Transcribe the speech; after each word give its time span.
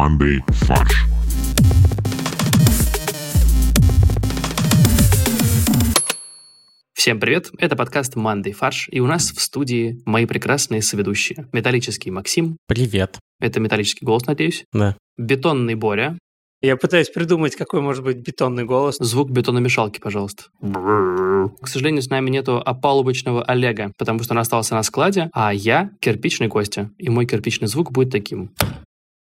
командой 0.00 0.42
«Фарш». 0.48 1.04
Всем 6.94 7.20
привет, 7.20 7.50
это 7.58 7.76
подкаст 7.76 8.16
«Мандай 8.16 8.54
фарш», 8.54 8.88
и 8.90 9.00
у 9.00 9.06
нас 9.06 9.30
в 9.30 9.42
студии 9.42 10.00
мои 10.06 10.24
прекрасные 10.24 10.80
соведущие. 10.80 11.48
Металлический 11.52 12.10
Максим, 12.10 12.56
Привет. 12.66 13.18
это 13.40 13.60
металлический 13.60 14.06
голос, 14.06 14.24
надеюсь. 14.24 14.64
Да. 14.72 14.96
Бетонный 15.18 15.74
Боря, 15.74 16.16
Я 16.62 16.78
пытаюсь 16.78 17.10
придумать, 17.10 17.54
какой 17.54 17.82
может 17.82 18.02
быть 18.02 18.26
бетонный 18.26 18.64
голос. 18.64 18.96
звук 19.00 19.30
бетономешалки, 19.30 20.00
пожалуйста. 20.00 20.44
К 20.62 21.66
сожалению, 21.68 22.00
с 22.00 22.08
нами 22.08 22.30
нету 22.30 22.56
опалубочного 22.64 23.44
Олега, 23.44 23.92
потому 23.98 24.22
что 24.22 24.32
он 24.32 24.38
остался 24.38 24.74
на 24.74 24.82
складе, 24.82 25.28
а 25.34 25.52
я 25.52 25.90
кирпичный 26.00 26.48
Костя, 26.48 26.90
и 26.96 27.10
мой 27.10 27.26
кирпичный 27.26 27.68
звук 27.68 27.92
будет 27.92 28.10
таким. 28.10 28.50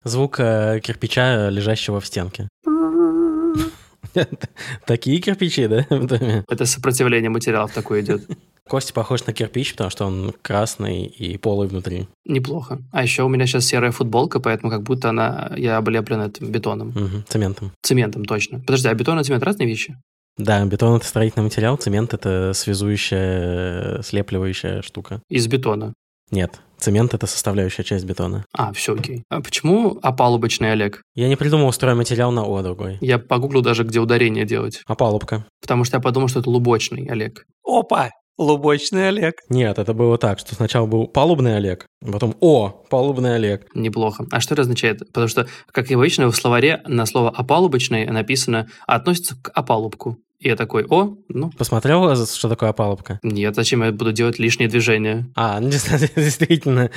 Звук 0.04 0.38
э, 0.38 0.80
кирпича, 0.80 1.50
лежащего 1.50 2.00
в 2.00 2.06
стенке. 2.06 2.48
Такие 4.86 5.20
кирпичи, 5.20 5.66
да, 5.66 5.86
в 5.90 6.06
доме? 6.06 6.44
Это 6.48 6.66
сопротивление 6.66 7.30
материалов 7.30 7.72
такое 7.72 8.00
идет. 8.02 8.22
Костя 8.68 8.92
похож 8.92 9.26
на 9.26 9.32
кирпич, 9.32 9.72
потому 9.72 9.90
что 9.90 10.06
он 10.06 10.34
красный 10.42 11.04
и 11.04 11.38
полый 11.38 11.68
внутри. 11.68 12.06
Неплохо. 12.26 12.78
А 12.92 13.02
еще 13.02 13.22
у 13.22 13.28
меня 13.28 13.46
сейчас 13.46 13.64
серая 13.64 13.90
футболка, 13.92 14.40
поэтому 14.40 14.70
как 14.70 14.82
будто 14.82 15.08
она, 15.08 15.52
я 15.56 15.78
облеплен 15.78 16.20
этим 16.20 16.52
бетоном. 16.52 16.88
Мгм, 16.88 17.24
Цементом. 17.28 17.72
Цементом, 17.82 18.24
точно. 18.24 18.60
Подожди, 18.60 18.88
а 18.88 18.94
бетон 18.94 19.18
и 19.20 19.24
цемент 19.24 19.42
разные 19.42 19.66
вещи? 19.66 19.96
Да, 20.36 20.64
бетон— 20.64 20.96
это 20.98 21.06
строительный 21.06 21.44
материал, 21.44 21.76
цемент— 21.76 22.14
это 22.14 22.52
связующая, 22.54 24.02
слепливающая 24.02 24.82
штука. 24.82 25.20
Из 25.28 25.48
бетона. 25.48 25.94
Нет, 26.30 26.60
цемент— 26.78 27.14
это 27.14 27.26
составляющая 27.26 27.84
часть 27.84 28.04
бетона. 28.04 28.44
А, 28.52 28.72
все 28.72 28.94
окей. 28.94 29.24
А 29.28 29.40
почему 29.40 29.98
опалубочный 30.02 30.72
Олег? 30.72 31.02
Я 31.14 31.28
не 31.28 31.36
придумал 31.36 31.72
стройматериал 31.72 32.32
на 32.32 32.44
О 32.44 32.62
другой. 32.62 32.98
Я 33.00 33.18
погуглил 33.18 33.62
даже, 33.62 33.84
где 33.84 34.00
ударение 34.00 34.44
делать. 34.44 34.82
Опалубка. 34.86 35.46
Потому 35.60 35.84
что 35.84 35.96
я 35.96 36.00
подумал, 36.00 36.28
что 36.28 36.40
это 36.40 36.50
лубочный 36.50 37.06
Олег. 37.06 37.44
Опа! 37.64 38.10
Лубочный 38.38 39.08
Олег. 39.08 39.34
Нет, 39.48 39.80
это 39.80 39.92
было 39.94 40.16
так, 40.16 40.38
что 40.38 40.54
сначала 40.54 40.86
был 40.86 41.08
палубный 41.08 41.56
Олег, 41.56 41.86
а 42.06 42.12
потом 42.12 42.36
«О, 42.38 42.68
палубный 42.88 43.34
Олег». 43.34 43.66
Неплохо. 43.74 44.26
А 44.30 44.38
что 44.38 44.54
это 44.54 44.62
означает? 44.62 45.00
Потому 45.00 45.26
что, 45.26 45.48
как 45.72 45.90
и 45.90 45.94
обычно, 45.94 46.30
в 46.30 46.36
словаре 46.36 46.80
на 46.86 47.04
слово 47.04 47.30
«опалубочный» 47.30 48.06
написано 48.06 48.68
«относится 48.86 49.34
к 49.42 49.50
опалубку». 49.52 50.18
И 50.40 50.48
я 50.48 50.54
такой, 50.54 50.86
о, 50.88 51.16
ну, 51.28 51.50
Посмотрел, 51.58 52.14
что 52.26 52.48
такое 52.48 52.70
опалубка? 52.70 53.18
нет, 53.24 53.56
зачем 53.56 53.82
я 53.82 53.90
буду 53.90 54.12
делать 54.12 54.38
лишние 54.38 54.68
движения? 54.68 55.26
А, 55.34 55.58
ну, 55.58 55.68
действительно, 56.16 56.90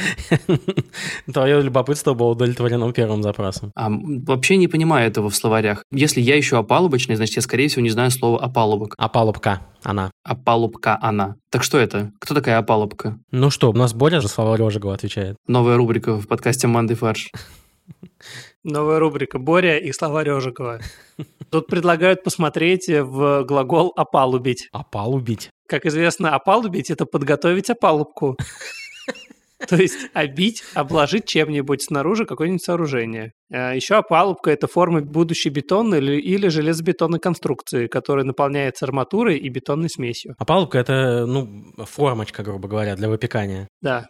твое 1.31 1.61
любопытство 1.61 2.13
было 2.13 2.29
удовлетворено 2.29 2.91
первым 2.93 3.23
запросом. 3.23 3.71
А 3.75 3.89
вообще 3.89 4.57
не 4.57 4.67
понимаю 4.67 5.07
этого 5.07 5.31
в 5.31 5.35
словарях. 5.35 5.83
Если 5.91 6.21
я 6.21 6.35
еще 6.35 6.57
опалубочный, 6.59 7.15
значит, 7.15 7.35
я, 7.35 7.41
скорее 7.41 7.67
всего, 7.67 7.81
не 7.81 7.89
знаю 7.89 8.11
слова 8.11 8.39
опалубок. 8.39 8.93
Опалубка, 8.97 9.61
она. 9.81 10.11
Опалубка 10.23 10.99
она. 11.01 11.35
Так 11.49 11.63
что 11.63 11.79
это? 11.79 12.11
Кто 12.19 12.35
такая 12.35 12.59
опалубка? 12.59 13.17
Ну 13.31 13.49
что, 13.49 13.71
у 13.71 13.73
нас 13.73 13.93
Боря 13.95 14.21
же 14.21 14.27
слова 14.27 14.55
Рожегова 14.55 14.93
отвечает. 14.93 15.37
Новая 15.47 15.77
рубрика 15.77 16.13
в 16.13 16.27
подкасте 16.27 16.67
«Манды 16.67 16.93
фарш». 16.93 17.31
Новая 18.63 18.99
рубрика 18.99 19.39
«Боря 19.39 19.79
и 19.79 19.91
слова 19.91 20.23
Режикова». 20.23 20.79
Тут 21.49 21.65
предлагают 21.65 22.23
посмотреть 22.23 22.87
в 22.87 23.43
глагол 23.43 23.91
«опалубить». 23.95 24.69
Опалубить. 24.71 25.49
Как 25.67 25.87
известно, 25.87 26.35
опалубить– 26.35 26.89
это 26.91 27.07
подготовить 27.07 27.71
опалубку. 27.71 28.37
То 29.67 29.75
есть 29.75 30.09
обить, 30.13 30.63
обложить 30.73 31.25
чем-нибудь 31.25 31.83
снаружи 31.83 32.25
какое-нибудь 32.25 32.63
сооружение. 32.63 33.31
А 33.51 33.73
Еще 33.73 33.95
опалубка– 33.95 34.51
это 34.51 34.67
форма 34.67 35.01
будущей 35.01 35.49
бетонной 35.49 35.97
или, 35.97 36.19
или 36.19 36.47
железобетонной 36.47 37.19
конструкции, 37.19 37.87
которая 37.87 38.25
наполняется 38.25 38.85
арматурой 38.85 39.37
и 39.37 39.49
бетонной 39.49 39.89
смесью. 39.89 40.35
Опалубка– 40.37 40.77
это, 40.79 41.25
ну, 41.25 41.65
формочка, 41.77 42.43
грубо 42.43 42.67
говоря, 42.67 42.95
для 42.95 43.09
выпекания. 43.09 43.67
Да. 43.81 44.07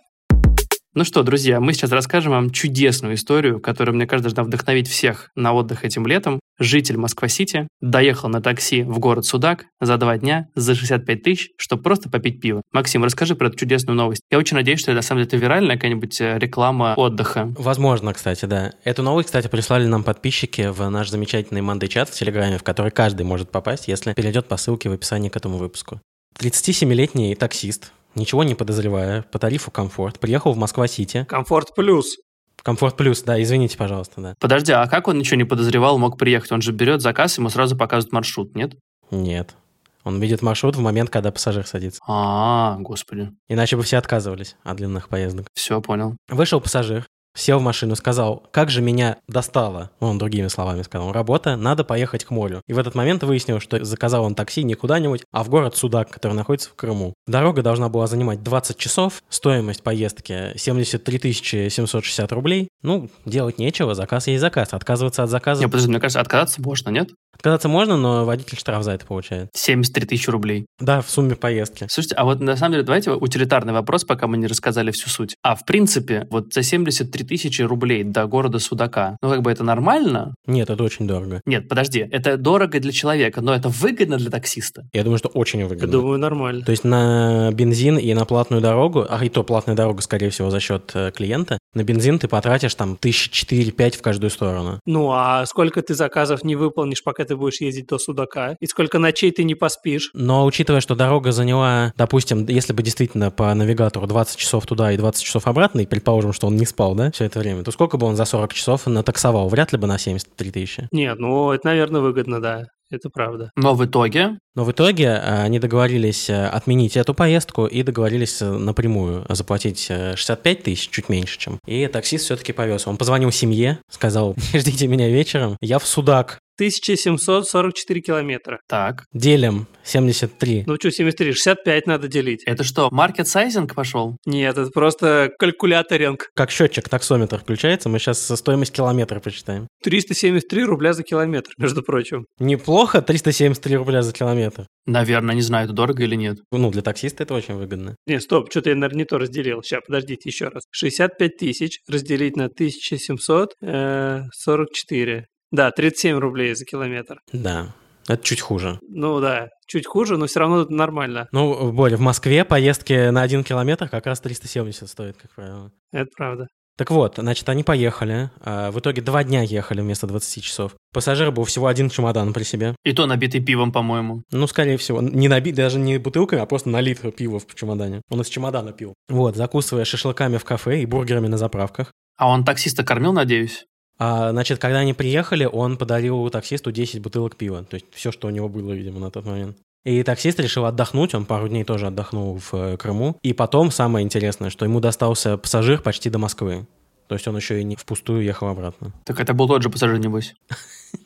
Ну 0.94 1.06
что, 1.06 1.24
друзья, 1.24 1.62
мы 1.62 1.72
сейчас 1.72 1.92
расскажем 1.92 2.34
вам 2.34 2.50
чудесную 2.50 3.16
историю, 3.16 3.62
которая, 3.62 3.96
мне 3.96 4.06
кажется, 4.06 4.36
должна 4.36 4.44
вдохновить 4.44 4.90
всех 4.90 5.32
на 5.36 5.54
отдых 5.54 5.86
этим 5.86 6.06
летом. 6.06 6.42
Житель 6.60 6.98
Москва-Сити 6.98 7.70
доехал 7.80 8.28
на 8.28 8.42
такси 8.42 8.84
в 8.84 9.00
город 9.00 9.26
Судак 9.26 9.68
за 9.80 9.96
два 9.96 10.18
дня 10.18 10.50
за 10.54 10.76
65 10.76 11.24
тысяч, 11.24 11.52
чтобы 11.56 11.82
просто 11.82 12.10
попить 12.10 12.42
пиво. 12.42 12.62
Максим, 12.74 13.06
расскажи 13.06 13.36
про 13.36 13.48
эту 13.48 13.56
чудесную 13.56 13.96
новость. 13.96 14.22
Я 14.30 14.38
очень 14.38 14.58
надеюсь, 14.58 14.82
что 14.82 14.92
это, 14.92 14.98
на 14.98 15.02
самом 15.02 15.24
деле 15.24 15.28
это 15.30 15.38
виральная 15.38 15.76
какая-нибудь 15.78 16.20
э, 16.20 16.38
реклама 16.38 16.94
отдыха. 16.98 17.54
Возможно, 17.58 18.14
кстати, 18.14 18.44
да. 18.44 18.74
Эту 18.84 19.02
новость, 19.02 19.28
кстати, 19.28 19.48
прислали 19.48 19.86
нам 19.86 20.04
подписчики 20.04 20.68
в 20.74 20.90
наш 20.90 21.10
замечательный 21.10 21.62
Мандай 21.62 21.88
чат 21.88 22.10
в 22.10 22.14
Телеграме, 22.20 22.58
в 22.58 22.64
который 22.64 22.92
каждый 22.92 23.24
может 23.24 23.50
попасть, 23.50 23.88
если 23.88 24.12
перейдет 24.12 24.50
по 24.50 24.58
ссылке 24.58 24.90
в 24.90 24.94
описании 24.94 25.30
к 25.30 25.38
этому 25.38 25.58
выпуску. 25.58 26.02
37-летний 26.38 27.36
таксист, 27.36 27.94
ничего 28.16 28.44
не 28.44 28.56
подозревая, 28.56 29.24
по 29.24 29.40
тарифу 29.40 29.72
комфорт, 29.72 30.20
приехал 30.20 30.54
в 30.54 30.58
Москва-Сити. 30.58 31.26
Комфорт 31.28 31.74
плюс. 31.76 32.18
Комфорт 32.64 32.96
плюс, 32.96 33.24
да, 33.24 33.42
извините, 33.42 33.78
пожалуйста, 33.78 34.22
да. 34.22 34.36
Подожди, 34.40 34.72
а 34.72 34.88
как 34.88 35.08
он 35.08 35.18
ничего 35.18 35.38
не 35.38 35.46
подозревал, 35.46 35.98
мог 35.98 36.18
приехать? 36.18 36.52
Он 36.52 36.62
же 36.62 36.72
берет 36.72 37.02
заказ, 37.02 37.38
ему 37.38 37.50
сразу 37.50 37.76
показывают 37.76 38.14
маршрут, 38.14 38.56
нет? 38.56 38.76
Нет. 39.10 39.56
Он 40.04 40.20
видит 40.20 40.42
маршрут 40.42 40.76
в 40.76 40.80
момент, 40.80 41.10
когда 41.10 41.32
пассажир 41.32 41.66
садится. 41.66 42.02
А, 42.08 42.78
господи. 42.80 43.32
Иначе 43.48 43.78
бы 43.78 43.84
все 43.84 43.98
отказывались 43.98 44.56
от 44.64 44.78
длинных 44.78 45.10
поездок. 45.10 45.48
Все, 45.54 45.82
понял. 45.82 46.18
Вышел 46.28 46.60
пассажир, 46.60 47.08
сел 47.36 47.60
в 47.60 47.62
машину, 47.62 47.96
сказал, 47.96 48.44
как 48.52 48.70
же 48.70 48.82
меня 48.82 49.18
достало, 49.28 49.92
он 50.00 50.18
другими 50.18 50.48
словами 50.48 50.82
сказал, 50.82 51.12
работа, 51.12 51.56
надо 51.56 51.84
поехать 51.84 52.26
к 52.26 52.32
морю. 52.32 52.62
И 52.68 52.74
в 52.74 52.78
этот 52.78 52.96
момент 52.96 53.24
выяснил, 53.24 53.60
что 53.60 53.84
заказал 53.84 54.24
он 54.24 54.36
такси 54.36 54.64
не 54.64 54.76
куда-нибудь, 54.76 55.24
а 55.32 55.44
в 55.44 55.50
город 55.50 55.76
Судак, 55.76 56.10
который 56.10 56.34
находится 56.34 56.70
в 56.70 56.76
Крыму. 56.76 57.14
Дорога 57.28 57.62
должна 57.62 57.90
была 57.90 58.08
занимать 58.08 58.44
20 58.44 58.78
часов, 58.78 59.22
стоимость 59.30 59.84
поездки 59.84 60.54
73 60.56 61.70
760 61.70 62.32
рублей. 62.32 62.68
Ну, 62.82 63.10
делать 63.26 63.58
нечего, 63.60 63.96
заказ 63.96 64.28
есть 64.28 64.42
заказ. 64.42 64.70
Отказываться 64.74 65.24
от 65.24 65.30
заказа... 65.30 65.62
Не, 65.62 65.68
подожди, 65.68 65.90
мне 65.90 66.00
кажется, 66.00 66.20
отказаться 66.20 66.62
можно, 66.62 66.90
нет? 66.90 67.10
Отказаться 67.34 67.70
можно, 67.70 67.98
но 67.98 68.26
водитель 68.26 68.58
штраф 68.58 68.84
за 68.84 68.92
это 68.92 69.06
получает. 69.06 69.50
73 69.56 70.06
тысячи 70.06 70.30
рублей. 70.30 70.66
Да, 70.80 71.02
в 71.02 71.10
сумме 71.10 71.36
поездки. 71.36 71.88
Слушайте, 71.90 72.16
а 72.16 72.26
вот 72.26 72.40
на 72.40 72.56
самом 72.56 72.74
деле, 72.74 72.84
давайте 72.84 73.12
утилитарный 73.12 73.74
вопрос, 73.74 74.04
пока 74.04 74.28
мы 74.28 74.38
не 74.38 74.48
рассказали 74.48 74.92
всю 74.92 75.10
суть. 75.10 75.36
А 75.42 75.56
в 75.56 75.66
принципе, 75.66 76.28
вот 76.30 76.54
за 76.54 76.64
73 76.64 77.21
тысячи 77.24 77.62
рублей 77.62 78.04
до 78.04 78.26
города 78.26 78.60
Судака, 78.60 79.18
ну 79.22 79.30
как 79.30 79.42
бы 79.42 79.52
это 79.52 79.64
нормально? 79.64 80.34
Нет, 80.48 80.70
это 80.70 80.84
очень 80.84 81.08
дорого. 81.08 81.42
Нет, 81.46 81.68
подожди, 81.68 82.08
это 82.12 82.38
дорого 82.38 82.80
для 82.80 82.92
человека, 82.92 83.42
но 83.42 83.54
это 83.54 83.70
выгодно 83.70 84.18
для 84.18 84.30
таксиста. 84.30 84.84
Я 84.94 85.04
думаю, 85.04 85.18
что 85.18 85.30
очень 85.30 85.60
Я 85.60 85.68
выгодно. 85.68 85.92
думаю, 85.92 86.20
нормально. 86.20 86.64
То 86.66 86.72
есть 86.72 86.84
на 86.84 87.52
бензин 87.54 87.98
и 87.98 88.14
на 88.14 88.26
платную 88.26 88.62
дорогу, 88.62 89.06
а 89.10 89.24
и 89.24 89.30
то 89.30 89.44
платная 89.44 89.76
дорога, 89.76 90.02
скорее 90.02 90.30
всего, 90.30 90.50
за 90.50 90.60
счет 90.60 90.92
э, 90.94 91.12
клиента, 91.12 91.58
на 91.74 91.84
бензин 91.84 92.20
ты 92.20 92.28
потратишь 92.28 92.76
там 92.76 92.96
тысячи 92.98 93.32
четыре-пять 93.32 93.96
в 93.96 94.02
каждую 94.02 94.30
сторону. 94.30 94.80
Ну, 94.86 95.12
а 95.12 95.46
сколько 95.46 95.82
ты 95.82 95.94
заказов 95.94 96.44
не 96.44 96.56
выполнишь, 96.56 97.04
пока 97.04 97.24
ты 97.26 97.36
будешь 97.36 97.62
ездить 97.62 97.88
до 97.88 97.98
Судака? 97.98 98.56
И 98.60 98.66
сколько 98.66 99.00
ночей 99.00 99.32
ты 99.32 99.44
не 99.44 99.56
поспишь? 99.56 100.12
Но 100.14 100.46
учитывая, 100.46 100.82
что 100.82 100.96
дорога 100.96 101.32
заняла, 101.32 101.94
допустим, 101.98 102.46
если 102.48 102.74
бы 102.74 102.84
действительно 102.84 103.32
по 103.32 103.54
навигатору 103.54 104.08
20 104.08 104.38
часов 104.38 104.66
туда 104.66 104.92
и 104.92 104.98
20 104.98 105.24
часов 105.24 105.48
обратно, 105.48 105.82
и 105.82 105.86
предположим, 105.86 106.34
что 106.34 106.48
он 106.48 106.56
не 106.56 106.66
спал, 106.66 106.96
да, 106.96 107.11
все 107.16 107.26
это 107.26 107.40
время, 107.40 107.64
то 107.64 107.72
сколько 107.72 107.98
бы 107.98 108.06
он 108.08 108.16
за 108.16 108.26
40 108.26 108.54
часов 108.54 108.88
натаксовал? 108.88 109.50
Вряд 109.50 109.72
ли 109.72 109.78
бы 109.78 109.88
на 109.88 109.98
73 109.98 110.52
тысячи. 110.52 110.88
Нет, 110.92 111.20
ну, 111.20 111.52
это, 111.52 111.68
наверное, 111.68 112.02
выгодно, 112.02 112.42
да. 112.42 112.66
Это 112.92 113.10
правда. 113.10 113.52
Но 113.56 113.74
в 113.74 113.86
итоге 113.86 114.38
Но 114.54 114.66
в 114.66 114.72
итоге 114.72 115.06
э, 115.06 115.44
они 115.44 115.60
договорились 115.60 116.30
э, 116.30 116.46
отменить 116.48 116.98
эту 116.98 117.14
поездку 117.14 117.66
и 117.66 117.84
договорились 117.84 118.42
э, 118.42 118.52
напрямую 118.52 119.26
заплатить 119.30 119.88
э, 119.90 120.18
65 120.18 120.64
тысяч, 120.64 120.90
чуть 120.90 121.08
меньше, 121.08 121.40
чем. 121.40 121.60
И 121.66 121.88
таксист 121.88 122.26
все-таки 122.26 122.52
повез. 122.52 122.86
Он 122.88 122.98
позвонил 122.98 123.32
семье, 123.32 123.80
сказал, 123.90 124.36
ждите 124.54 124.88
меня 124.88 125.08
вечером, 125.08 125.56
я 125.62 125.80
в 125.80 125.88
Судак. 125.88 126.40
1744 126.62 128.02
километра. 128.02 128.60
так. 128.68 129.06
Делим 129.14 129.66
73. 129.84 130.66
Ну 130.68 130.76
что, 130.76 130.92
73, 130.92 131.34
65 131.34 131.88
надо 131.88 132.08
делить. 132.08 132.44
Это 132.46 132.64
что, 132.64 132.90
маркет 132.92 133.28
сайзинг 133.28 133.74
пошел? 133.74 134.16
Нет, 134.26 134.56
это 134.58 134.70
просто 134.70 135.32
калькуляторинг. 135.40 136.30
Как 136.36 136.52
счетчик 136.52 136.88
таксометр 136.88 137.40
включается, 137.40 137.90
мы 137.90 137.98
сейчас 137.98 138.22
стоимость 138.38 138.74
километра 138.74 139.20
посчитаем. 139.20 139.68
373 139.84 140.64
рубля 140.64 140.94
за 140.94 141.02
километр, 141.04 141.50
между 141.58 141.82
прочим. 141.82 142.28
Неплохо, 142.40 143.02
373 143.02 143.78
рубля 143.78 144.04
за 144.04 144.14
километр. 144.14 144.68
Наверное, 144.86 145.34
не 145.34 145.42
знаю, 145.42 145.66
это 145.66 145.74
дорого 145.74 146.04
или 146.04 146.14
нет. 146.16 146.38
Ну, 146.52 146.70
для 146.70 146.84
таксиста 146.84 147.24
это 147.24 147.34
очень 147.34 147.56
выгодно. 147.56 147.96
Не, 148.06 148.20
стоп, 148.20 148.52
что-то 148.52 148.70
я, 148.70 148.76
наверное, 148.76 149.00
не 149.00 149.06
то 149.06 149.18
разделил. 149.18 149.64
Сейчас, 149.64 149.82
подождите 149.88 150.30
еще 150.30 150.50
раз. 150.50 150.66
65 150.72 151.38
тысяч 151.38 151.80
разделить 151.88 152.36
на 152.36 152.46
1744. 152.46 155.26
Да, 155.52 155.72
37 155.72 156.18
рублей 156.18 156.56
за 156.56 156.66
километр. 156.66 157.20
Да, 157.34 157.68
это 158.08 158.24
чуть 158.24 158.42
хуже. 158.42 158.80
Ну 158.88 159.20
да, 159.20 159.50
чуть 159.68 159.86
хуже, 159.86 160.18
но 160.18 160.28
все 160.28 160.40
равно 160.40 160.66
нормально. 160.70 161.28
Ну, 161.32 161.72
Боря, 161.72 161.98
в 161.98 162.02
Москве 162.02 162.46
поездки 162.46 163.10
на 163.10 163.22
один 163.22 163.44
километр 163.44 163.90
как 163.90 164.06
раз 164.06 164.20
370 164.22 164.90
стоит, 164.90 165.18
как 165.18 165.34
правило. 165.36 165.72
Это 165.92 166.10
правда. 166.16 166.48
Так 166.78 166.90
вот, 166.90 167.16
значит, 167.18 167.48
они 167.50 167.64
поехали. 167.64 168.32
а, 168.40 168.72
В 168.72 168.80
итоге 168.80 169.02
два 169.02 169.24
дня 169.24 169.42
ехали 169.42 169.82
вместо 169.82 170.08
20 170.08 170.42
часов. 170.44 170.72
Пассажир 170.94 171.30
был 171.32 171.44
всего 171.44 171.68
один 171.68 171.90
чемодан 171.90 172.34
при 172.34 172.44
себе. 172.44 172.76
И 172.86 172.94
то 172.94 173.06
набитый 173.06 173.42
пивом, 173.42 173.72
по-моему. 173.74 174.24
Ну, 174.32 174.48
скорее 174.48 174.78
всего, 174.78 175.02
не 175.02 175.28
набит, 175.28 175.54
даже 175.56 175.78
не 175.78 175.98
бутылками, 176.00 176.42
а 176.42 176.46
просто 176.46 176.70
налит 176.70 177.02
пиво 177.16 177.40
в 177.40 177.54
чемодане. 177.56 178.02
Он 178.10 178.22
из 178.22 178.30
чемодана 178.30 178.72
пил. 178.72 178.96
Вот, 179.10 179.36
закусывая 179.36 179.84
шашлыками 179.86 180.38
в 180.38 180.46
кафе 180.46 180.82
и 180.82 180.86
бургерами 180.86 181.28
на 181.28 181.38
заправках. 181.38 181.92
А 182.18 182.30
он 182.30 182.46
таксиста 182.46 182.84
кормил, 182.84 183.14
надеюсь? 183.14 183.66
А, 184.04 184.32
значит, 184.32 184.58
когда 184.58 184.80
они 184.80 184.96
приехали, 184.96 185.46
он 185.46 185.78
подарил 185.78 186.28
таксисту 186.32 186.72
10 186.72 187.04
бутылок 187.04 187.36
пива. 187.36 187.64
То 187.64 187.76
есть 187.76 187.86
все, 187.92 188.12
что 188.12 188.28
у 188.28 188.32
него 188.32 188.50
было, 188.50 188.72
видимо, 188.72 189.00
на 189.00 189.12
тот 189.12 189.28
момент. 189.28 189.58
И 189.86 190.02
таксист 190.02 190.40
решил 190.40 190.66
отдохнуть, 190.66 191.14
он 191.14 191.26
пару 191.26 191.48
дней 191.48 191.64
тоже 191.64 191.86
отдохнул 191.86 192.40
в 192.40 192.52
э, 192.52 192.78
Крыму. 192.78 193.20
И 193.22 193.34
потом, 193.34 193.70
самое 193.70 194.04
интересное, 194.04 194.50
что 194.50 194.66
ему 194.66 194.80
достался 194.80 195.38
пассажир 195.38 195.84
почти 195.84 196.10
до 196.10 196.18
Москвы. 196.18 196.66
То 197.10 197.14
есть 197.14 197.28
он 197.28 197.36
еще 197.36 197.62
и 197.62 197.64
не 197.64 197.76
впустую 197.76 198.24
ехал 198.24 198.48
обратно. 198.48 198.92
Так 199.06 199.20
это 199.20 199.36
был 199.36 199.48
тот 199.48 199.62
же 199.62 199.70
пассажир, 199.70 200.00
небось. 200.00 200.34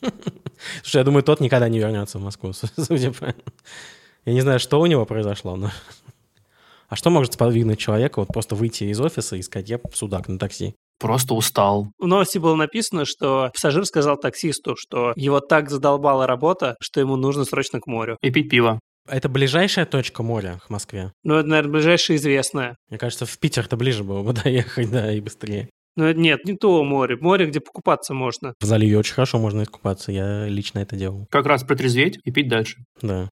Слушай, 0.82 0.96
я 0.96 1.04
думаю, 1.04 1.22
тот 1.22 1.40
никогда 1.40 1.68
не 1.68 1.78
вернется 1.78 2.18
в 2.18 2.22
Москву, 2.22 2.54
судя 2.78 3.12
по... 3.12 3.34
Я 4.24 4.32
не 4.32 4.40
знаю, 4.40 4.58
что 4.58 4.80
у 4.80 4.86
него 4.86 5.04
произошло, 5.04 5.54
но... 5.56 5.70
А 6.88 6.96
что 6.96 7.10
может 7.10 7.34
сподвигнуть 7.34 7.78
человека 7.78 8.20
вот 8.20 8.28
просто 8.28 8.54
выйти 8.54 8.84
из 8.84 8.98
офиса 9.02 9.36
и 9.36 9.42
сказать, 9.42 9.68
я 9.68 9.78
судак 9.92 10.28
на 10.28 10.38
такси? 10.38 10.74
Просто 10.98 11.34
устал. 11.34 11.88
В 11.98 12.06
новости 12.06 12.38
было 12.38 12.54
написано, 12.54 13.04
что 13.04 13.50
пассажир 13.52 13.84
сказал 13.84 14.16
таксисту, 14.16 14.74
что 14.78 15.12
его 15.16 15.40
так 15.40 15.70
задолбала 15.70 16.26
работа, 16.26 16.76
что 16.80 17.00
ему 17.00 17.16
нужно 17.16 17.44
срочно 17.44 17.80
к 17.80 17.86
морю. 17.86 18.16
И 18.22 18.30
пить 18.30 18.48
пиво. 18.48 18.80
Это 19.08 19.28
ближайшая 19.28 19.86
точка 19.86 20.22
моря 20.22 20.58
к 20.66 20.70
Москве. 20.70 21.12
Ну, 21.22 21.34
это, 21.34 21.48
наверное, 21.48 21.72
ближайшее 21.72 22.16
известное. 22.16 22.76
Мне 22.88 22.98
кажется, 22.98 23.24
в 23.24 23.38
Питер-то 23.38 23.76
ближе 23.76 24.04
было 24.04 24.22
бы 24.22 24.32
доехать, 24.44 24.90
да, 24.90 25.12
и 25.12 25.20
быстрее. 25.20 25.68
Это 25.96 26.18
нет, 26.18 26.44
не 26.44 26.54
то 26.54 26.84
море. 26.84 27.16
Море, 27.20 27.46
где 27.46 27.60
покупаться 27.60 28.12
можно. 28.12 28.52
В 28.60 28.64
заливе 28.64 28.98
очень 28.98 29.14
хорошо 29.14 29.38
можно 29.38 29.62
искупаться, 29.62 30.12
я 30.12 30.46
лично 30.46 30.80
это 30.80 30.94
делал. 30.94 31.26
Как 31.30 31.46
раз 31.46 31.64
протрезветь 31.64 32.18
и 32.22 32.30
пить 32.30 32.48
дальше. 32.48 32.76
Да. 33.00 33.30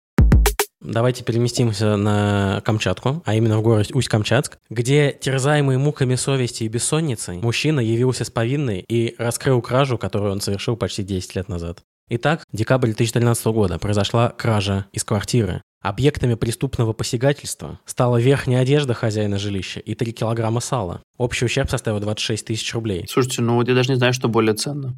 Давайте 0.82 1.24
переместимся 1.24 1.96
на 1.96 2.62
Камчатку, 2.66 3.22
а 3.26 3.36
именно 3.36 3.60
в 3.60 3.62
город 3.62 3.92
Усть-Камчатск, 3.94 4.58
где, 4.72 5.12
терзаемый 5.12 5.78
муками 5.78 6.16
совести 6.16 6.64
и 6.64 6.68
бессонницей, 6.68 7.38
мужчина 7.38 7.80
явился 7.80 8.26
с 8.26 8.32
повинной 8.32 8.84
и 8.88 9.14
раскрыл 9.20 9.62
кражу, 9.62 10.00
которую 10.00 10.32
он 10.32 10.42
совершил 10.42 10.76
почти 10.76 11.04
10 11.04 11.36
лет 11.36 11.50
назад. 11.50 11.84
Итак, 12.10 12.46
декабрь 12.52 12.88
2013 12.88 13.46
года 13.48 13.78
произошла 13.78 14.30
кража 14.30 14.88
из 14.92 15.04
квартиры. 15.04 15.62
Объектами 15.84 16.34
преступного 16.34 16.94
посягательства 16.94 17.80
стала 17.86 18.18
верхняя 18.20 18.62
одежда 18.62 18.94
хозяина 18.94 19.38
жилища 19.38 19.80
и 19.80 19.94
3 19.94 20.12
килограмма 20.14 20.62
сала. 20.62 21.02
Общий 21.18 21.46
ущерб 21.46 21.70
составил 21.70 22.00
26 22.00 22.46
тысяч 22.46 22.74
рублей. 22.74 23.06
Слушайте, 23.08 23.44
ну 23.44 23.56
вот 23.56 23.68
я 23.68 23.76
даже 23.76 23.90
не 23.90 23.96
знаю, 23.96 24.14
что 24.14 24.28
более 24.28 24.56
ценно. 24.56 24.96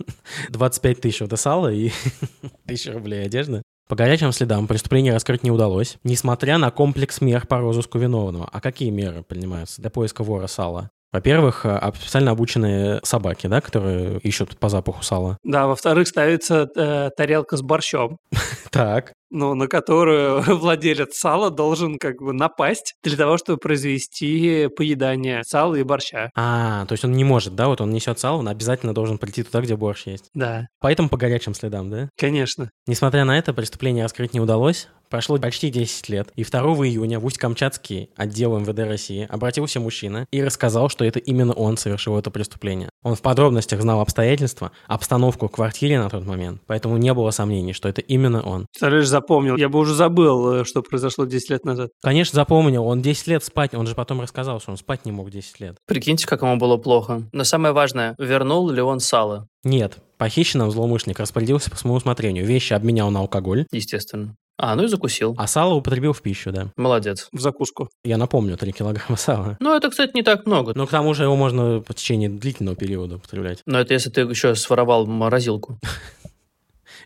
25 0.48 1.00
тысяч 1.00 1.20
это 1.22 1.36
сало 1.36 1.72
и 1.72 1.90
1000 2.64 2.92
рублей 2.92 3.24
одежда. 3.26 3.62
По 3.88 3.94
горячим 3.94 4.32
следам 4.32 4.66
преступление 4.66 5.12
раскрыть 5.12 5.44
не 5.44 5.50
удалось, 5.50 5.98
несмотря 6.02 6.58
на 6.58 6.70
комплекс 6.70 7.20
мер 7.20 7.46
по 7.46 7.58
розыску 7.58 7.98
виновного. 7.98 8.48
А 8.52 8.60
какие 8.60 8.90
меры 8.90 9.22
принимаются 9.22 9.80
для 9.80 9.90
поиска 9.90 10.24
вора 10.24 10.48
сала? 10.48 10.90
Во-первых, 11.12 11.64
э, 11.64 11.92
специально 11.94 12.32
обученные 12.32 13.00
собаки, 13.04 13.46
да, 13.46 13.60
которые 13.60 14.18
ищут 14.18 14.58
по 14.58 14.68
запаху 14.68 15.04
сала. 15.04 15.38
Да, 15.44 15.68
во-вторых, 15.68 16.08
ставится 16.08 16.68
э, 16.74 17.10
тарелка 17.16 17.56
с 17.56 17.62
борщом, 17.62 18.18
Так. 18.70 19.12
Ну, 19.30 19.54
на 19.54 19.66
которую 19.66 20.42
владелец 20.56 21.16
сала 21.16 21.50
должен 21.50 21.98
как 21.98 22.16
бы 22.18 22.32
напасть 22.32 22.94
для 23.02 23.16
того, 23.16 23.38
чтобы 23.38 23.58
произвести 23.58 24.68
поедание 24.76 25.42
сала 25.44 25.74
и 25.74 25.82
борща. 25.82 26.30
А, 26.34 26.86
то 26.86 26.92
есть 26.92 27.04
он 27.04 27.12
не 27.12 27.24
может, 27.24 27.54
да, 27.54 27.68
вот 27.68 27.80
он 27.80 27.90
несет 27.90 28.18
сало, 28.18 28.38
он 28.38 28.48
обязательно 28.48 28.94
должен 28.94 29.18
прийти 29.18 29.42
туда, 29.42 29.60
где 29.60 29.76
борщ 29.76 30.06
есть. 30.06 30.30
Да, 30.34 30.66
Поэтому 30.80 31.08
по 31.08 31.16
горячим 31.16 31.54
следам, 31.54 31.90
да? 31.90 32.08
конечно. 32.16 32.70
Несмотря 32.86 33.24
на 33.24 33.36
это, 33.38 33.52
преступление 33.52 34.04
раскрыть 34.04 34.34
не 34.34 34.40
удалось. 34.40 34.88
Прошло 35.08 35.38
почти 35.38 35.70
10 35.70 36.08
лет, 36.08 36.28
и 36.34 36.42
2 36.42 36.60
июня 36.60 37.20
в 37.20 37.26
Усть-Камчатский 37.26 38.10
отдел 38.16 38.58
МВД 38.58 38.80
России 38.80 39.26
обратился 39.30 39.78
мужчина 39.78 40.26
и 40.32 40.42
рассказал, 40.42 40.88
что 40.88 41.04
это 41.04 41.20
именно 41.20 41.52
он 41.52 41.76
совершил 41.76 42.18
это 42.18 42.30
преступление. 42.32 42.88
Он 43.04 43.14
в 43.14 43.22
подробностях 43.22 43.80
знал 43.80 44.00
обстоятельства, 44.00 44.72
обстановку 44.88 45.46
в 45.46 45.52
квартире 45.52 46.00
на 46.00 46.10
тот 46.10 46.24
момент, 46.26 46.60
поэтому 46.66 46.96
не 46.96 47.14
было 47.14 47.30
сомнений, 47.30 47.72
что 47.72 47.88
это 47.88 48.00
именно 48.00 48.42
он. 48.42 48.66
Представляешь, 48.72 49.06
запомнил. 49.16 49.56
Я 49.56 49.68
бы 49.68 49.78
уже 49.78 49.94
забыл, 49.94 50.60
э, 50.60 50.64
что 50.64 50.82
произошло 50.82 51.24
10 51.24 51.50
лет 51.50 51.64
назад. 51.64 51.90
Конечно, 52.02 52.36
запомнил, 52.36 52.84
он 52.84 53.02
10 53.02 53.26
лет 53.28 53.44
спать, 53.44 53.74
он 53.74 53.86
же 53.86 53.94
потом 53.94 54.20
рассказал, 54.20 54.60
что 54.60 54.70
он 54.72 54.76
спать 54.76 55.04
не 55.04 55.12
мог 55.12 55.30
10 55.30 55.60
лет. 55.60 55.76
Прикиньте, 55.86 56.26
как 56.26 56.42
ему 56.42 56.56
было 56.56 56.76
плохо. 56.76 57.22
Но 57.32 57.44
самое 57.44 57.72
важное, 57.72 58.14
вернул 58.18 58.68
ли 58.70 58.82
он 58.82 59.00
сало? 59.00 59.48
Нет, 59.64 59.98
похищенным 60.18 60.70
злоумышленник 60.70 61.18
распорядился 61.18 61.70
по 61.70 61.76
своему 61.76 61.96
усмотрению. 61.96 62.44
Вещи 62.46 62.72
обменял 62.74 63.10
на 63.10 63.20
алкоголь, 63.20 63.66
Естественно. 63.72 64.36
А, 64.58 64.74
ну 64.74 64.84
и 64.84 64.88
закусил. 64.88 65.34
а 65.36 65.46
сало 65.46 65.74
употребил 65.74 66.14
в 66.14 66.22
пищу, 66.22 66.50
да. 66.50 66.72
Молодец. 66.76 67.28
В 67.30 67.40
закуску. 67.40 67.90
Я 68.04 68.16
напомню, 68.16 68.56
3 68.56 68.72
килограмма 68.72 69.16
сала. 69.16 69.56
Ну, 69.60 69.74
это, 69.76 69.90
кстати, 69.90 70.12
не 70.14 70.22
так 70.22 70.46
много. 70.46 70.72
Но 70.74 70.86
к 70.86 70.90
тому 70.90 71.12
же 71.12 71.24
его 71.24 71.36
можно 71.36 71.80
по 71.80 71.92
течение 71.92 72.30
длительного 72.30 72.74
периода 72.74 73.16
употреблять. 73.16 73.60
Но 73.66 73.78
это 73.78 73.92
если 73.92 74.08
ты 74.08 74.22
еще 74.22 74.54
своровал 74.54 75.06
морозилку. 75.06 75.78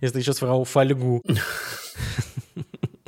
Если 0.01 0.15
ты 0.15 0.21
еще 0.21 0.33
своровал 0.33 0.65
фольгу, 0.65 1.23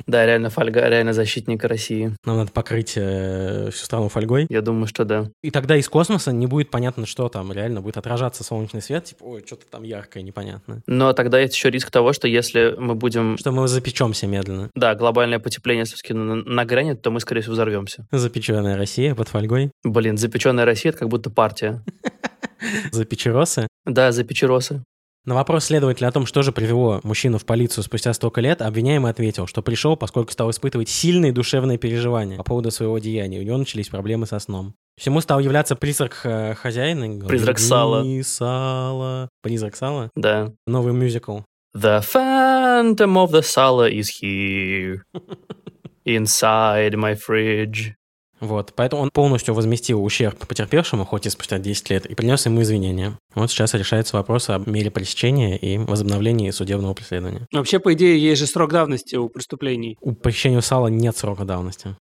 Да, 0.05 0.25
реально 0.27 0.49
фольга, 0.51 0.87
реально 0.89 1.13
защитник 1.13 1.63
России. 1.63 2.13
нам 2.25 2.37
надо 2.37 2.51
покрыть 2.51 2.93
э, 2.97 3.69
всю 3.71 3.85
страну 3.85 4.09
фольгой. 4.09 4.45
Я 4.49 4.61
думаю, 4.61 4.85
что 4.85 5.05
да. 5.05 5.31
И 5.41 5.49
тогда 5.49 5.75
из 5.77 5.87
космоса 5.89 6.31
не 6.31 6.45
будет 6.45 6.69
понятно, 6.69 7.05
что 7.07 7.29
там 7.29 7.51
реально 7.53 7.81
будет 7.81 7.97
отражаться 7.97 8.43
солнечный 8.43 8.81
свет. 8.81 9.05
Типа, 9.05 9.23
ой, 9.23 9.43
что-то 9.45 9.65
там 9.65 9.81
яркое, 9.83 10.21
непонятное. 10.21 10.83
Но 10.87 11.13
тогда 11.13 11.39
есть 11.39 11.55
еще 11.55 11.71
риск 11.71 11.89
того, 11.89 12.11
что 12.13 12.27
если 12.27 12.75
мы 12.77 12.93
будем... 12.95 13.37
Что 13.39 13.51
мы 13.51 13.67
запечемся 13.67 14.27
медленно. 14.27 14.69
Да, 14.75 14.93
глобальное 14.93 15.39
потепление 15.39 15.85
все-таки 15.85 16.13
на- 16.13 16.35
нагрянет, 16.35 17.01
то 17.01 17.09
мы, 17.09 17.19
скорее 17.19 17.41
всего, 17.41 17.53
взорвемся. 17.53 18.05
Запеченная 18.11 18.75
Россия 18.77 19.15
под 19.15 19.29
фольгой. 19.29 19.71
Блин, 19.83 20.17
запеченная 20.17 20.65
Россия— 20.65 20.89
это 20.91 20.99
как 20.99 21.09
будто 21.09 21.29
партия. 21.31 21.81
Запечеросы. 22.91 23.67
Да, 23.85 24.11
запечеросы. 24.11 24.83
На 25.25 25.35
вопрос 25.35 25.65
следователя 25.65 26.09
о 26.09 26.11
том, 26.11 26.25
что 26.25 26.41
же 26.41 26.51
привело 26.51 26.99
мужчину 27.03 27.37
в 27.37 27.45
полицию 27.45 27.85
спустя 27.85 28.11
столько 28.11 28.41
лет, 28.41 28.61
обвиняемый 28.61 29.09
ответил, 29.09 29.47
что 29.47 29.61
пришел, 29.61 29.95
поскольку 29.95 30.33
стал 30.33 30.49
испытывать 30.51 30.89
сильные 30.89 31.31
душевные 31.31 31.77
переживания 31.77 32.35
по 32.35 32.43
поводу 32.43 32.71
своего 32.71 32.99
деяния. 32.99 33.39
У 33.39 33.43
него 33.43 33.55
начались 33.57 33.87
проблемы 33.87 34.25
со 34.25 34.39
сном. 34.39 34.75
Всему 34.97 35.21
стал 35.21 35.39
являться 35.39 35.77
призрак 35.77 36.19
э, 36.25 36.55
хозяина. 36.55 37.07
говорит, 37.07 37.29
Призрак 37.29 37.57
сала. 37.57 37.99
«Верни 37.99 38.21
сало. 38.21 39.29
Призрак 39.41 39.77
сала. 39.77 40.09
Да. 40.15 40.51
Новый 40.67 40.91
мюзикл. 40.93 41.39
The 41.73 42.01
phantom 42.01 43.15
of 43.15 43.31
the 43.31 43.41
sala 43.41 43.89
is 43.89 44.09
here. 44.21 45.03
Inside 46.05 46.95
my 46.95 47.15
fridge. 47.15 47.93
Вот, 48.43 48.73
поэтому 48.75 49.01
он 49.01 49.09
полностью 49.09 49.53
возместил 49.53 50.03
ущерб 50.03 50.45
потерпевшему, 50.45 51.05
хоть 51.05 51.25
и 51.25 51.29
спустя 51.29 51.59
10 51.59 51.89
лет, 51.91 52.05
и 52.05 52.13
принес 52.13 52.45
ему 52.45 52.61
извинения. 52.61 53.17
Вот 53.35 53.49
сейчас 53.49 53.73
решается 53.73 54.17
вопрос 54.17 54.49
о 54.49 54.61
мере 54.65 54.91
пресечения 54.91 55.55
и 55.55 55.77
возобновлении 55.77 56.51
судебного 56.51 56.93
преследования. 56.93 57.47
Вообще, 57.53 57.79
по 57.79 57.93
идее, 57.93 58.21
есть 58.21 58.41
же 58.41 58.47
срок 58.47 58.71
давности 58.73 59.15
у 59.15 59.29
преступлений. 59.29 59.97
У 60.01 60.11
похищения 60.11 60.59
сала 60.59 60.87
нет 60.87 61.15
срока 61.15 61.45
давности. 61.45 61.95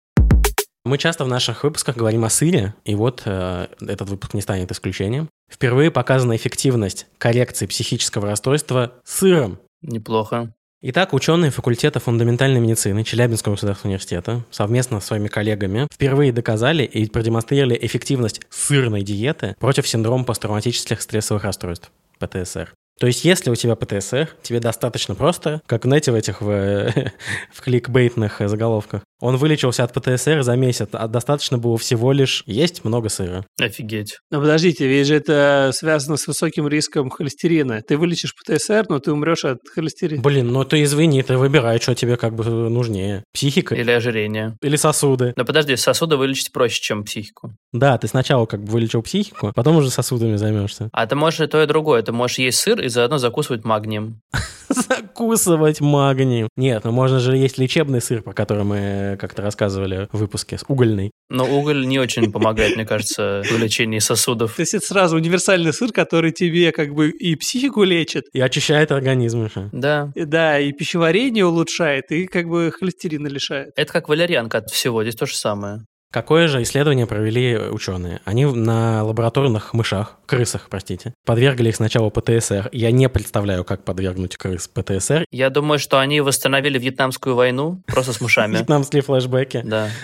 Мы 0.85 0.99
часто 0.99 1.25
в 1.25 1.29
наших 1.29 1.63
выпусках 1.63 1.97
говорим 1.97 2.25
о 2.25 2.29
сыре, 2.29 2.75
и 2.85 2.97
вот 2.97 3.23
э, 3.25 3.69
этот 3.81 4.09
выпуск 4.09 4.35
не 4.35 4.41
станет 4.41 4.73
исключением. 4.73 5.29
Впервые 5.49 5.93
показана 5.93 6.35
эффективность 6.35 7.07
коррекции 7.19 7.67
психического 7.67 8.27
расстройства 8.27 8.95
сыром. 9.05 9.61
Неплохо. 9.81 10.53
Итак, 10.85 11.13
ученые 11.13 11.53
факультета 11.53 12.01
фундаментальной 12.01 12.59
медицины 12.59 13.05
Челябинского 13.05 13.53
государственного 13.53 13.93
университета 13.93 14.45
совместно 14.51 14.99
с 14.99 15.05
своими 15.05 15.29
коллегами 15.29 15.87
впервые 15.95 16.33
доказали 16.33 16.83
и 16.83 17.09
продемонстрировали 17.09 17.79
эффективность 17.81 18.41
сырной 18.51 19.03
диеты 19.03 19.55
против 19.61 19.87
синдрома 19.87 20.25
посттравматических 20.25 21.01
стрессовых 21.01 21.45
расстройств, 21.45 21.93
ПТСР. 22.19 22.75
То 22.99 23.07
есть, 23.07 23.25
если 23.25 23.51
у 23.51 23.55
тебя 23.55 23.77
ПТСР, 23.77 24.31
тебе 24.43 24.59
достаточно 24.59 25.15
просто, 25.15 25.63
как, 25.67 25.85
знаете, 25.85 26.11
в 26.11 26.17
этих 26.17 26.41
в, 26.41 26.93
в 27.53 27.61
кликбейтных 27.63 28.41
заголовках, 28.41 29.03
он 29.23 29.37
вылечился 29.37 29.85
от 29.85 29.93
ПТСР 29.95 30.43
за 30.43 30.57
месяц, 30.57 30.89
а 30.93 31.07
достаточно 31.07 31.57
было 31.57 31.79
всего 31.79 32.11
лишь 32.11 32.43
есть 32.47 32.85
много 32.85 33.09
сыра. 33.09 33.47
Офигеть. 33.61 34.19
Но 34.33 34.41
подождите, 34.41 34.87
ведь 34.89 35.07
же 35.07 35.15
это 35.15 35.71
связано 35.73 36.17
с 36.17 36.27
высоким 36.27 36.67
риском 36.67 37.09
холестерина. 37.09 37.81
Ты 37.87 37.97
вылечишь 37.97 38.35
ПТСР, 38.35 38.87
но 38.89 38.99
ты 38.99 39.13
умрешь 39.13 39.45
от 39.45 39.59
холестерина. 39.73 40.21
Блин, 40.21 40.49
ну 40.49 40.65
ты 40.65 40.83
извини, 40.83 41.23
ты 41.23 41.39
выбирай, 41.39 41.81
что 41.81 41.95
тебе 41.95 42.17
как 42.17 42.35
бы 42.35 42.45
нужнее. 42.45 43.23
Психика 43.33 43.77
Или 43.77 43.93
ожирение. 43.93 44.57
или 44.61 44.75
сосуды. 44.75 45.35
Но 45.37 45.45
подожди, 45.45 45.77
сосуды 45.77 46.17
вылечить 46.17 46.51
проще, 46.51 46.81
чем 46.83 47.05
психику. 47.05 47.55
Да, 47.73 47.97
ты 47.99 48.09
сначала 48.09 48.47
как 48.47 48.65
бы 48.65 48.73
вылечил 48.73 49.03
психику, 49.03 49.53
потом 49.55 49.77
уже 49.77 49.91
сосудами 49.91 50.35
займешься. 50.35 50.91
А 50.93 51.07
ты 51.07 51.15
можешь 51.15 51.39
и 51.41 51.47
то, 51.47 51.63
и 51.63 51.67
другое. 51.67 52.03
Ты 52.03 52.11
можешь 52.11 52.39
есть 52.39 52.59
сыр 52.59 52.81
и 52.81 52.89
заодно 52.89 53.19
закусывать 53.19 53.65
магнием. 53.65 54.21
закусывать 55.13 55.81
магнием. 55.81 56.49
Нет, 56.57 56.85
ну 56.85 56.93
можно 56.93 57.21
же 57.21 57.37
есть 57.37 57.59
лечебный 57.59 58.01
сыр, 58.01 58.23
про 58.23 58.33
который 58.33 58.65
мы 58.65 59.17
как-то 59.21 59.43
рассказывали 59.43 60.09
в 60.13 60.19
выпуске, 60.19 60.59
с 60.59 60.65
угольный. 60.69 61.11
Но 61.29 61.45
уголь 61.45 61.87
не 61.87 61.99
очень 61.99 62.33
помогает, 62.33 62.77
мне 62.77 62.87
кажется, 62.87 63.43
в 63.45 63.59
лечении 63.59 63.99
сосудов. 63.99 64.55
То 64.57 64.63
есть 64.63 64.75
это 64.75 64.87
сразу 64.87 65.17
универсальный 65.17 65.73
сыр, 65.73 65.93
который 65.93 66.33
тебе 66.33 66.73
как 66.73 66.95
бы 66.95 67.11
и 67.11 67.37
психику 67.37 67.83
лечит, 67.83 68.25
И 68.33 68.41
очищает 68.41 68.93
организм 68.93 69.45
еще. 69.45 69.69
Да. 69.73 70.11
и, 70.15 70.25
да, 70.25 70.59
и 70.59 70.73
пищеварение 70.73 71.45
улучшает, 71.45 72.11
и 72.11 72.27
как 72.27 72.49
бы 72.49 72.73
холестерина 72.73 73.27
лишает. 73.29 73.73
Это 73.77 73.93
как 73.93 74.09
валерьянка 74.09 74.59
от 74.59 74.71
всего, 74.71 75.03
здесь 75.03 75.17
то 75.17 75.27
же 75.27 75.37
самое. 75.37 75.85
Какое 76.13 76.47
же 76.47 76.63
исследование 76.63 77.07
провели 77.07 77.57
ученые? 77.57 78.21
Они 78.27 78.45
на 78.45 79.03
лабораторных 79.03 79.73
мышах, 79.73 80.19
крысах, 80.27 80.69
простите, 80.69 81.15
подвергли 81.25 81.71
их 81.71 81.77
сначала 81.77 82.11
ПТСР. 82.11 82.69
Я 82.71 82.91
не 82.91 83.09
представляю, 83.09 83.65
как 83.65 83.83
подвергнуть 83.85 84.37
крыс 84.37 84.69
ПТСР. 84.69 85.25
Я 85.31 85.49
думаю, 85.49 85.79
что 85.79 85.99
они 85.99 86.21
восстановили 86.21 86.79
Вьетнамскую 86.79 87.35
войну 87.35 87.83
просто 87.87 88.13
с 88.13 88.21
мышами. 88.21 88.57
Вьетнамские 88.59 89.01
флешбеки. 89.01 89.63
Да. 89.65 89.89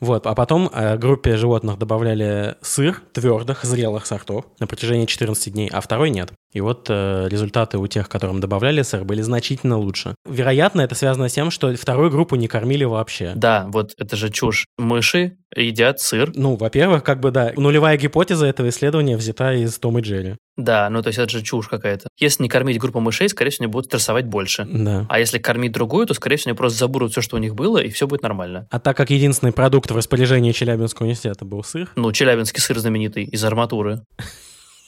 Вот, 0.00 0.26
а 0.26 0.34
потом 0.34 0.68
э, 0.72 0.98
группе 0.98 1.36
животных 1.36 1.78
добавляли 1.78 2.56
сыр 2.60 3.00
твердых, 3.14 3.64
зрелых 3.64 4.04
сортов 4.04 4.44
на 4.58 4.66
протяжении 4.66 5.06
14 5.06 5.52
дней, 5.52 5.70
а 5.72 5.80
второй 5.80 6.10
нет. 6.10 6.32
И 6.52 6.60
вот 6.60 6.86
э, 6.88 7.28
результаты 7.28 7.78
у 7.78 7.86
тех, 7.86 8.08
которым 8.08 8.40
добавляли 8.40 8.82
сыр, 8.82 9.04
были 9.04 9.20
значительно 9.22 9.78
лучше. 9.78 10.14
Вероятно, 10.24 10.80
это 10.80 10.94
связано 10.94 11.28
с 11.28 11.32
тем, 11.32 11.50
что 11.50 11.74
вторую 11.74 12.10
группу 12.10 12.36
не 12.36 12.48
кормили 12.48 12.84
вообще. 12.84 13.32
Да, 13.34 13.66
вот 13.68 13.92
это 13.98 14.16
же 14.16 14.30
чушь. 14.30 14.66
Мыши 14.78 15.36
едят 15.54 16.00
сыр. 16.00 16.32
Ну, 16.34 16.56
во-первых, 16.56 17.02
как 17.02 17.20
бы 17.20 17.30
да, 17.30 17.52
нулевая 17.56 17.96
гипотеза 17.96 18.46
этого 18.46 18.68
исследования 18.68 19.16
взята 19.16 19.52
из 19.52 19.78
Том 19.78 19.98
и 19.98 20.02
Джерри. 20.02 20.36
Да, 20.56 20.88
ну 20.88 21.02
то 21.02 21.08
есть 21.08 21.18
это 21.18 21.30
же 21.30 21.42
чушь 21.42 21.68
какая-то. 21.68 22.08
Если 22.18 22.42
не 22.42 22.48
кормить 22.48 22.78
группу 22.78 23.00
мышей, 23.00 23.28
скорее 23.28 23.50
всего, 23.50 23.64
они 23.64 23.72
будут 23.72 23.86
стрессовать 23.86 24.24
больше. 24.26 24.66
Да. 24.70 25.04
А 25.08 25.18
если 25.18 25.38
кормить 25.38 25.72
другую, 25.72 26.06
то, 26.06 26.14
скорее 26.14 26.36
всего, 26.36 26.50
они 26.50 26.56
просто 26.56 26.78
забудут 26.78 27.12
все, 27.12 27.20
что 27.20 27.36
у 27.36 27.38
них 27.38 27.54
было, 27.54 27.78
и 27.78 27.90
все 27.90 28.06
будет 28.06 28.22
нормально. 28.22 28.66
А 28.70 28.80
так 28.80 28.96
как 28.96 29.10
единственный 29.10 29.52
продукт 29.52 29.90
в 29.90 29.96
распоряжении 29.96 30.52
Челябинского 30.52 31.04
университета 31.04 31.44
был 31.44 31.62
сыр, 31.62 31.90
Ну, 31.96 32.10
челябинский 32.12 32.60
сыр 32.60 32.78
знаменитый 32.78 33.24
из 33.24 33.44
арматуры. 33.44 34.02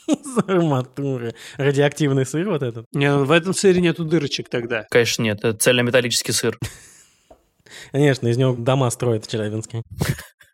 из 0.12 0.38
арматуры, 0.46 1.34
радиоактивный 1.56 2.24
сыр 2.24 2.48
вот 2.48 2.62
этот. 2.62 2.86
Не, 2.92 3.12
ну 3.12 3.24
в 3.24 3.30
этом 3.30 3.54
сыре 3.54 3.80
нету 3.80 4.04
дырочек 4.04 4.48
тогда. 4.48 4.86
Конечно, 4.90 5.22
нет, 5.22 5.38
это 5.38 5.56
цельнометаллический 5.56 6.32
сыр. 6.32 6.58
Конечно, 7.92 8.28
из 8.28 8.38
него 8.38 8.54
дома 8.54 8.88
строят 8.90 9.26
в 9.26 9.30
Челябинске. 9.30 9.82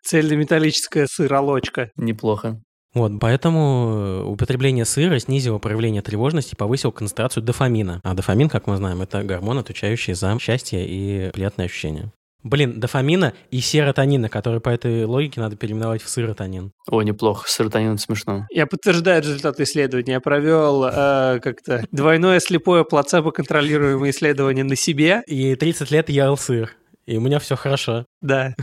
Цельнометаллическая 0.03 1.07
сыролочка. 1.09 1.89
Неплохо. 1.95 2.61
Вот, 2.93 3.11
поэтому 3.19 3.89
э, 3.89 4.23
употребление 4.23 4.85
сыра 4.85 5.19
снизило 5.19 5.57
проявление 5.57 6.01
тревожности 6.01 6.53
и 6.53 6.57
повысило 6.57 6.91
концентрацию 6.91 7.43
дофамина. 7.43 7.99
А 8.03 8.13
дофамин, 8.13 8.47
как 8.47 8.67
мы 8.67 8.77
знаем, 8.77 9.01
это 9.01 9.23
гормон, 9.23 9.57
отвечающий 9.57 10.13
за 10.13 10.37
счастье 10.39 10.85
и 10.87 11.29
приятные 11.31 11.65
ощущения. 11.65 12.11
Блин, 12.45 12.79
дофамина 12.79 13.33
и 13.49 13.59
серотонина, 13.59 14.29
который 14.29 14.61
по 14.61 14.69
этой 14.69 15.05
логике 15.05 15.41
надо 15.41 15.55
переименовать 15.55 16.03
в 16.03 16.09
сыротонин. 16.09 16.73
О, 16.87 17.01
неплохо, 17.01 17.49
серотонин 17.49 17.97
смешно. 17.97 18.45
Я 18.51 18.67
подтверждаю 18.67 19.23
результаты 19.23 19.63
исследования. 19.63 20.13
Я 20.13 20.19
провел 20.19 20.85
э, 20.85 21.39
как-то 21.41 21.83
двойное 21.91 22.39
слепое 22.39 22.85
плацебо-контролируемое 22.85 24.11
исследование 24.11 24.63
на 24.63 24.75
себе. 24.75 25.23
И 25.25 25.55
30 25.55 25.89
лет 25.89 26.09
я 26.09 26.25
ел 26.25 26.37
сыр. 26.37 26.69
И 27.07 27.17
у 27.17 27.21
меня 27.21 27.39
все 27.39 27.55
хорошо. 27.55 28.05
Да. 28.21 28.53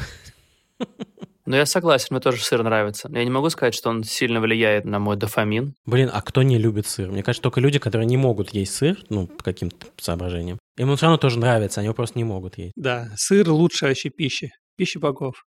Но 1.45 1.57
я 1.57 1.67
согласен, 1.67 2.09
мне 2.11 2.21
тоже 2.21 2.43
сыр 2.43 2.63
нравится. 2.63 3.09
Я 3.13 3.25
не 3.25 3.31
могу 3.31 3.51
сказать, 3.51 3.75
что 3.75 3.91
он 3.91 4.05
сильно 4.05 4.41
влияет 4.41 4.85
на 4.85 4.99
мой 4.99 5.17
дофамин. 5.17 5.75
Блин, 5.87 6.11
а 6.13 6.23
кто 6.23 6.43
не 6.43 6.59
любит 6.59 6.87
сыр? 6.87 7.11
Мне 7.11 7.23
кажется, 7.23 7.43
только 7.43 7.61
люди, 7.61 7.79
которые 7.79 8.07
не 8.07 8.17
могут 8.17 8.51
есть 8.51 8.75
сыр, 8.75 8.99
ну, 9.09 9.27
по 9.27 9.43
каким-то 9.43 9.87
соображениям. 9.97 10.59
Им 10.79 10.91
он 10.91 10.97
все 10.97 11.07
равно 11.07 11.19
тоже 11.19 11.39
нравится, 11.39 11.81
они 11.81 11.87
его 11.87 11.95
просто 11.95 12.19
не 12.19 12.25
могут 12.25 12.59
есть. 12.59 12.73
Да, 12.77 13.09
сыр 13.17 13.49
лучшая 13.51 13.91
вообще 13.91 14.11
пища. 14.11 14.49
Пища 14.77 15.01
богов. 15.01 15.45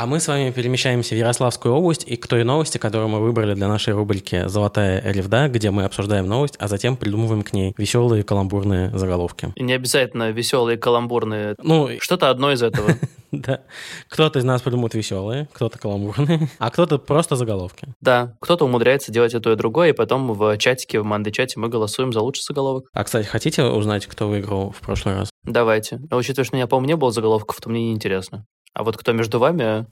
А 0.00 0.06
мы 0.06 0.18
с 0.18 0.28
вами 0.28 0.50
перемещаемся 0.50 1.14
в 1.14 1.18
Ярославскую 1.18 1.74
область 1.74 2.04
и 2.06 2.16
к 2.16 2.26
той 2.26 2.42
новости, 2.42 2.78
которую 2.78 3.10
мы 3.10 3.20
выбрали 3.20 3.52
для 3.52 3.68
нашей 3.68 3.92
рубрики 3.92 4.48
«Золотая 4.48 5.02
ревда», 5.12 5.48
где 5.48 5.70
мы 5.70 5.84
обсуждаем 5.84 6.26
новость, 6.26 6.54
а 6.58 6.68
затем 6.68 6.96
придумываем 6.96 7.42
к 7.42 7.52
ней 7.52 7.74
веселые 7.76 8.22
каламбурные 8.22 8.96
заголовки. 8.96 9.52
И 9.56 9.62
не 9.62 9.74
обязательно 9.74 10.30
веселые, 10.30 10.78
каламбурные. 10.78 11.54
Ну, 11.62 11.90
Что-то 11.98 12.30
одно 12.30 12.50
из 12.50 12.62
этого. 12.62 12.92
да. 13.30 13.60
Кто-то 14.08 14.38
из 14.38 14.44
нас 14.44 14.62
придумает 14.62 14.94
веселые, 14.94 15.50
кто-то 15.52 15.78
каламбурные, 15.78 16.48
а 16.58 16.70
кто-то 16.70 16.96
просто 16.96 17.36
заголовки. 17.36 17.88
Да, 18.00 18.38
кто-то 18.40 18.64
умудряется 18.64 19.12
делать 19.12 19.34
и 19.34 19.38
то, 19.38 19.52
и 19.52 19.56
другое, 19.56 19.90
и 19.90 19.92
потом 19.92 20.32
в 20.32 20.56
чатике, 20.56 21.00
в 21.00 21.04
Манды-чате 21.04 21.60
мы 21.60 21.68
голосуем 21.68 22.14
за 22.14 22.22
лучший 22.22 22.44
заголовок. 22.44 22.86
А, 22.94 23.04
кстати, 23.04 23.26
хотите 23.26 23.64
узнать, 23.64 24.06
кто 24.06 24.28
выиграл 24.28 24.70
в 24.70 24.80
прошлый 24.80 25.16
раз? 25.16 25.28
Давайте. 25.44 26.00
А 26.10 26.16
учитывая, 26.16 26.46
что 26.46 26.54
у 26.54 26.56
меня, 26.56 26.66
по-моему, 26.66 26.88
не 26.88 26.96
было 26.96 27.12
заголовков, 27.12 27.60
то 27.60 27.68
мне 27.68 27.88
не 27.88 27.92
интересно. 27.92 28.46
А 28.74 28.84
вот 28.84 28.96
кто 28.96 29.12
между 29.12 29.38
вами, 29.38 29.86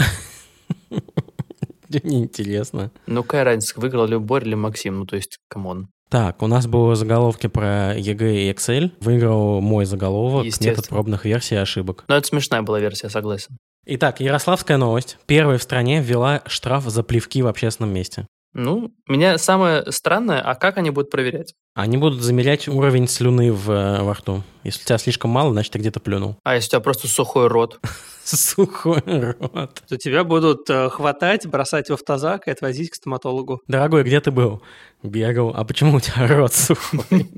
Неинтересно. 1.88 2.90
ну 3.06 3.22
какая 3.22 3.44
разница, 3.44 3.78
выиграл 3.80 4.06
ли 4.06 4.16
Боря 4.16 4.46
или 4.46 4.54
Максим, 4.54 5.00
ну 5.00 5.06
то 5.06 5.16
есть, 5.16 5.38
come 5.48 5.71
on. 5.71 5.88
Так, 6.10 6.42
у 6.42 6.46
нас 6.46 6.66
было 6.66 6.94
заголовки 6.94 7.48
про 7.48 7.94
ЕГЭ 7.96 8.46
и 8.46 8.50
Excel. 8.52 8.92
Выиграл 9.00 9.60
мой 9.60 9.84
заголовок. 9.84 10.46
«Метод 10.60 10.88
пробных 10.88 11.26
версий 11.26 11.54
и 11.54 11.58
ошибок». 11.58 12.04
Ну 12.08 12.14
это 12.14 12.26
смешная 12.26 12.62
была 12.62 12.80
версия, 12.80 13.10
согласен. 13.10 13.58
Итак, 13.86 14.20
Ярославская 14.20 14.78
новость. 14.78 15.18
Первая 15.26 15.58
в 15.58 15.62
стране 15.62 16.00
ввела 16.00 16.42
штраф 16.46 16.84
за 16.84 17.02
плевки 17.02 17.42
в 17.42 17.46
общественном 17.46 17.92
месте. 17.92 18.26
Ну, 18.54 18.92
меня 19.06 19.36
самое 19.36 19.90
странное, 19.92 20.40
а 20.40 20.54
как 20.54 20.78
они 20.78 20.90
будут 20.90 21.10
проверять? 21.10 21.54
Они 21.78 21.96
будут 21.96 22.22
замерять 22.22 22.66
уровень 22.66 23.06
слюны 23.06 23.52
в, 23.52 23.70
э, 23.70 24.02
во 24.02 24.14
рту. 24.14 24.42
Если 24.64 24.82
у 24.82 24.84
тебя 24.84 24.98
слишком 24.98 25.30
мало, 25.30 25.52
значит, 25.52 25.72
ты 25.72 25.78
где-то 25.78 26.00
плюнул. 26.00 26.36
А 26.42 26.56
если 26.56 26.66
у 26.66 26.70
тебя 26.70 26.80
просто 26.80 27.06
сухой 27.06 27.46
рот? 27.46 27.78
Сухой 28.24 29.00
рот. 29.06 29.82
То 29.88 29.96
тебя 29.96 30.24
будут 30.24 30.68
э, 30.68 30.90
хватать, 30.90 31.46
бросать 31.46 31.88
в 31.88 31.94
автозак 31.94 32.48
и 32.48 32.50
отвозить 32.50 32.90
к 32.90 32.96
стоматологу. 32.96 33.62
Дорогой, 33.68 34.02
где 34.02 34.20
ты 34.20 34.30
был? 34.30 34.60
Бегал. 35.02 35.54
А 35.56 35.64
почему 35.64 35.96
у 35.96 36.00
тебя 36.00 36.26
рот 36.26 36.52
сухой? 36.52 37.30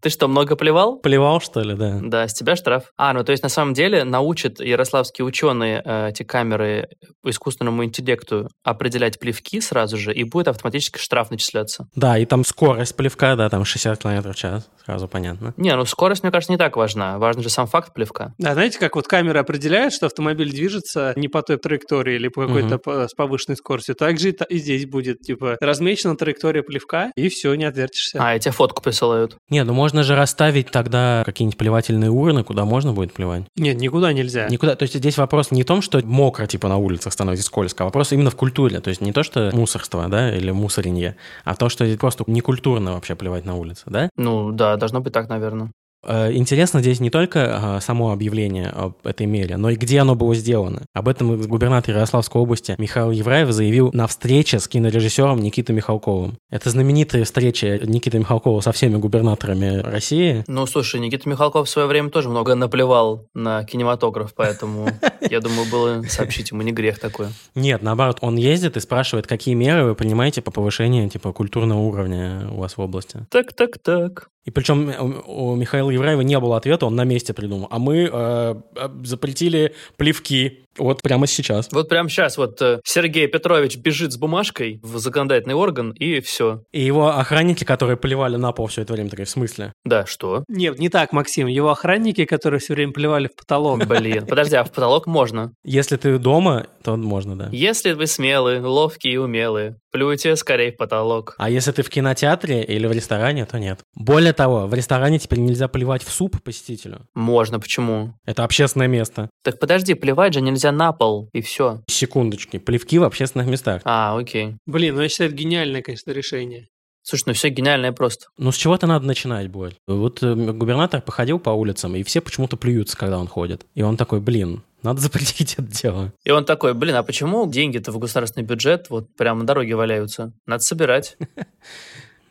Ты 0.00 0.10
что, 0.10 0.28
много 0.28 0.56
плевал? 0.56 0.98
Плевал, 0.98 1.40
что 1.40 1.60
ли, 1.60 1.74
да? 1.74 1.98
Да, 2.02 2.28
с 2.28 2.34
тебя 2.34 2.56
штраф. 2.56 2.92
А, 2.96 3.12
ну 3.12 3.24
то 3.24 3.32
есть 3.32 3.42
на 3.42 3.48
самом 3.48 3.74
деле 3.74 4.04
научат 4.04 4.60
ярославские 4.60 5.24
ученые 5.24 5.82
э, 5.84 6.08
эти 6.10 6.22
камеры 6.22 6.88
по 7.22 7.30
искусственному 7.30 7.84
интеллекту 7.84 8.48
определять 8.62 9.18
плевки 9.18 9.60
сразу 9.60 9.96
же, 9.96 10.14
и 10.14 10.24
будет 10.24 10.48
автоматически 10.48 10.98
штраф 10.98 11.30
начисляться. 11.30 11.88
Да, 11.94 12.18
и 12.18 12.26
там 12.26 12.44
скорость 12.44 12.96
плевка, 12.96 13.36
да, 13.36 13.48
там 13.48 13.61
60 13.64 13.98
км 14.02 14.32
в 14.32 14.36
час, 14.36 14.68
сразу 14.84 15.08
понятно. 15.08 15.54
Не, 15.56 15.74
ну 15.76 15.84
скорость, 15.84 16.22
мне 16.22 16.32
кажется, 16.32 16.52
не 16.52 16.58
так 16.58 16.76
важна. 16.76 17.18
Важен 17.18 17.42
же 17.42 17.48
сам 17.50 17.66
факт 17.66 17.92
плевка. 17.94 18.34
Да, 18.38 18.54
знаете, 18.54 18.78
как 18.78 18.96
вот 18.96 19.06
камера 19.08 19.40
определяет, 19.40 19.92
что 19.92 20.06
автомобиль 20.06 20.50
движется 20.50 21.12
не 21.16 21.28
по 21.28 21.42
той 21.42 21.56
траектории 21.58 22.14
или 22.16 22.28
по 22.28 22.46
какой-то 22.46 22.78
по- 22.78 23.08
с 23.08 23.14
повышенной 23.14 23.56
скоростью, 23.56 23.94
так 23.94 24.18
же 24.18 24.30
и, 24.30 24.36
и 24.48 24.58
здесь 24.58 24.86
будет, 24.86 25.20
типа, 25.20 25.56
размечена 25.60 26.16
траектория 26.16 26.62
плевка, 26.62 27.10
и 27.16 27.28
все, 27.28 27.54
не 27.54 27.64
отвертишься. 27.64 28.18
А, 28.20 28.36
и 28.36 28.40
тебе 28.40 28.52
фотку 28.52 28.82
присылают. 28.82 29.36
Не, 29.48 29.64
ну 29.64 29.72
можно 29.72 30.02
же 30.02 30.14
расставить 30.16 30.70
тогда 30.70 31.22
какие-нибудь 31.24 31.58
плевательные 31.58 32.10
урны, 32.10 32.44
куда 32.44 32.64
можно 32.64 32.92
будет 32.92 33.12
плевать. 33.12 33.44
Нет, 33.56 33.76
никуда 33.78 34.12
нельзя. 34.12 34.48
Никуда. 34.48 34.76
То 34.76 34.84
есть 34.84 34.94
здесь 34.94 35.16
вопрос 35.18 35.50
не 35.50 35.62
в 35.62 35.66
том, 35.66 35.82
что 35.82 36.00
мокро, 36.04 36.46
типа, 36.46 36.68
на 36.68 36.76
улицах 36.76 37.12
становится 37.12 37.44
скользко, 37.46 37.84
а 37.84 37.86
вопрос 37.86 38.12
именно 38.12 38.30
в 38.30 38.36
культуре. 38.36 38.80
То 38.80 38.90
есть 38.90 39.00
не 39.00 39.12
то, 39.12 39.22
что 39.22 39.50
мусорство, 39.52 40.08
да, 40.08 40.34
или 40.34 40.50
мусоренье, 40.50 41.16
а 41.44 41.54
то, 41.54 41.68
что 41.68 41.84
просто 41.96 42.24
некультурно 42.26 42.94
вообще 42.94 43.14
плевать 43.14 43.44
на 43.44 43.51
улице, 43.54 43.84
да? 43.86 44.08
Ну 44.16 44.52
да, 44.52 44.76
должно 44.76 45.00
быть 45.00 45.12
так, 45.12 45.28
наверное. 45.28 45.72
Э, 46.04 46.32
Интересно 46.32 46.80
здесь 46.80 47.00
не 47.00 47.10
только 47.10 47.76
а, 47.76 47.80
само 47.80 48.10
объявление 48.10 48.68
об 48.68 49.06
этой 49.06 49.26
мере, 49.26 49.56
но 49.56 49.70
и 49.70 49.76
где 49.76 50.00
оно 50.00 50.14
было 50.14 50.34
сделано. 50.34 50.82
Об 50.92 51.08
этом 51.08 51.40
губернатор 51.42 51.94
Ярославской 51.94 52.40
области 52.40 52.74
Михаил 52.78 53.10
Евраев 53.10 53.50
заявил 53.52 53.90
на 53.92 54.06
встрече 54.06 54.58
с 54.58 54.68
кинорежиссером 54.68 55.40
Никитой 55.40 55.74
Михалковым. 55.74 56.38
Это 56.50 56.70
знаменитая 56.70 57.24
встреча 57.24 57.78
Никиты 57.84 58.18
Михалкова 58.18 58.60
со 58.60 58.72
всеми 58.72 58.96
губернаторами 58.96 59.78
России. 59.78 60.44
Ну, 60.46 60.66
слушай, 60.66 61.00
Никита 61.00 61.28
Михалков 61.28 61.68
в 61.68 61.70
свое 61.70 61.86
время 61.86 62.10
тоже 62.10 62.28
много 62.28 62.54
наплевал 62.54 63.26
на 63.34 63.64
кинематограф, 63.64 64.34
поэтому 64.34 64.88
я 65.30 65.40
думаю, 65.40 65.70
было 65.70 66.02
сообщить 66.08 66.50
ему 66.50 66.62
не 66.62 66.72
грех 66.72 66.98
такое. 66.98 67.30
Нет, 67.54 67.82
наоборот, 67.82 68.18
он 68.20 68.36
ездит 68.36 68.76
и 68.76 68.80
спрашивает, 68.80 69.26
какие 69.26 69.54
меры 69.54 69.84
вы 69.84 69.94
принимаете 69.94 70.42
по 70.42 70.50
повышению 70.50 71.08
типа 71.08 71.32
культурного 71.32 71.80
уровня 71.80 72.48
у 72.50 72.56
вас 72.56 72.76
в 72.76 72.80
области. 72.80 73.26
Так, 73.30 73.52
так, 73.52 73.78
так. 73.78 74.31
И 74.44 74.50
причем 74.50 75.22
у, 75.26 75.52
у 75.52 75.56
Михаила 75.56 75.90
Евраева 75.90 76.22
не 76.22 76.38
было 76.40 76.56
ответа, 76.56 76.86
он 76.86 76.96
на 76.96 77.04
месте 77.04 77.32
придумал. 77.32 77.68
А 77.70 77.78
мы 77.78 78.08
э, 78.12 78.54
э, 78.76 78.88
запретили 79.04 79.74
плевки. 79.96 80.64
Вот 80.78 81.02
прямо 81.02 81.26
сейчас. 81.26 81.68
Вот 81.72 81.88
прямо 81.88 82.08
сейчас 82.08 82.36
вот 82.38 82.60
э, 82.62 82.80
Сергей 82.84 83.26
Петрович 83.26 83.76
бежит 83.76 84.12
с 84.12 84.16
бумажкой 84.16 84.80
в 84.82 84.98
законодательный 84.98 85.54
орган, 85.54 85.90
и 85.92 86.20
все. 86.20 86.62
И 86.72 86.82
его 86.82 87.08
охранники, 87.08 87.64
которые 87.64 87.96
поливали 87.96 88.36
на 88.36 88.52
пол 88.52 88.66
все 88.66 88.82
это 88.82 88.92
время, 88.92 89.10
такие, 89.10 89.26
в 89.26 89.30
смысле? 89.30 89.72
Да, 89.84 90.06
что? 90.06 90.44
Нет, 90.48 90.78
не 90.78 90.88
так, 90.88 91.12
Максим. 91.12 91.46
Его 91.46 91.70
охранники, 91.70 92.24
которые 92.24 92.60
все 92.60 92.74
время 92.74 92.92
плевали 92.92 93.28
в 93.28 93.36
потолок. 93.36 93.84
Блин, 93.86 94.26
подожди, 94.26 94.56
а 94.56 94.64
в 94.64 94.70
потолок 94.70 95.06
можно? 95.06 95.52
Если 95.64 95.96
ты 95.96 96.18
дома, 96.18 96.66
то 96.82 96.96
можно, 96.96 97.36
да. 97.36 97.48
Если 97.52 97.92
вы 97.92 98.06
смелые, 98.06 98.60
ловкие 98.60 99.14
и 99.14 99.16
умелые, 99.16 99.76
плюйте 99.90 100.34
скорее 100.36 100.72
в 100.72 100.76
потолок. 100.76 101.34
А 101.38 101.50
если 101.50 101.72
ты 101.72 101.82
в 101.82 101.90
кинотеатре 101.90 102.62
или 102.64 102.86
в 102.86 102.92
ресторане, 102.92 103.44
то 103.44 103.58
нет. 103.58 103.80
Более 103.94 104.32
того, 104.32 104.66
в 104.66 104.74
ресторане 104.74 105.18
теперь 105.18 105.40
нельзя 105.40 105.68
плевать 105.68 106.02
в 106.02 106.10
суп 106.10 106.42
посетителю. 106.42 107.06
Можно, 107.14 107.60
почему? 107.60 108.14
Это 108.24 108.44
общественное 108.44 108.88
место. 108.88 109.28
Так 109.42 109.58
подожди, 109.58 109.94
плевать 109.94 110.34
же 110.34 110.40
нельзя 110.40 110.61
на 110.70 110.92
пол, 110.92 111.28
и 111.32 111.40
все. 111.40 111.82
Секундочки. 111.88 112.58
Плевки 112.58 112.98
в 112.98 113.04
общественных 113.04 113.48
местах. 113.48 113.82
А, 113.84 114.16
окей. 114.16 114.56
Блин, 114.66 114.94
ну 114.94 115.02
я 115.02 115.08
считаю, 115.08 115.30
это 115.30 115.38
гениальное, 115.38 115.82
конечно, 115.82 116.12
решение. 116.12 116.68
Слушай, 117.02 117.24
ну 117.28 117.32
все 117.32 117.48
гениальное 117.48 117.92
просто. 117.92 118.26
Ну, 118.38 118.52
с 118.52 118.56
чего-то 118.56 118.86
надо 118.86 119.06
начинать 119.06 119.48
будет. 119.48 119.74
Вот 119.88 120.22
э, 120.22 120.34
губернатор 120.34 121.02
походил 121.02 121.40
по 121.40 121.50
улицам, 121.50 121.96
и 121.96 122.04
все 122.04 122.20
почему-то 122.20 122.56
плюются, 122.56 122.96
когда 122.96 123.18
он 123.18 123.26
ходит. 123.26 123.66
И 123.74 123.82
он 123.82 123.96
такой, 123.96 124.20
блин, 124.20 124.62
надо 124.82 125.00
запретить 125.00 125.54
это 125.54 125.62
дело. 125.62 126.12
И 126.24 126.30
он 126.30 126.44
такой, 126.44 126.74
блин, 126.74 126.94
а 126.94 127.02
почему 127.02 127.50
деньги-то 127.50 127.90
в 127.90 127.98
государственный 127.98 128.46
бюджет 128.46 128.88
вот 128.88 129.14
прямо 129.16 129.40
на 129.40 129.46
дороге 129.46 129.74
валяются? 129.74 130.32
Надо 130.46 130.62
собирать. 130.62 131.16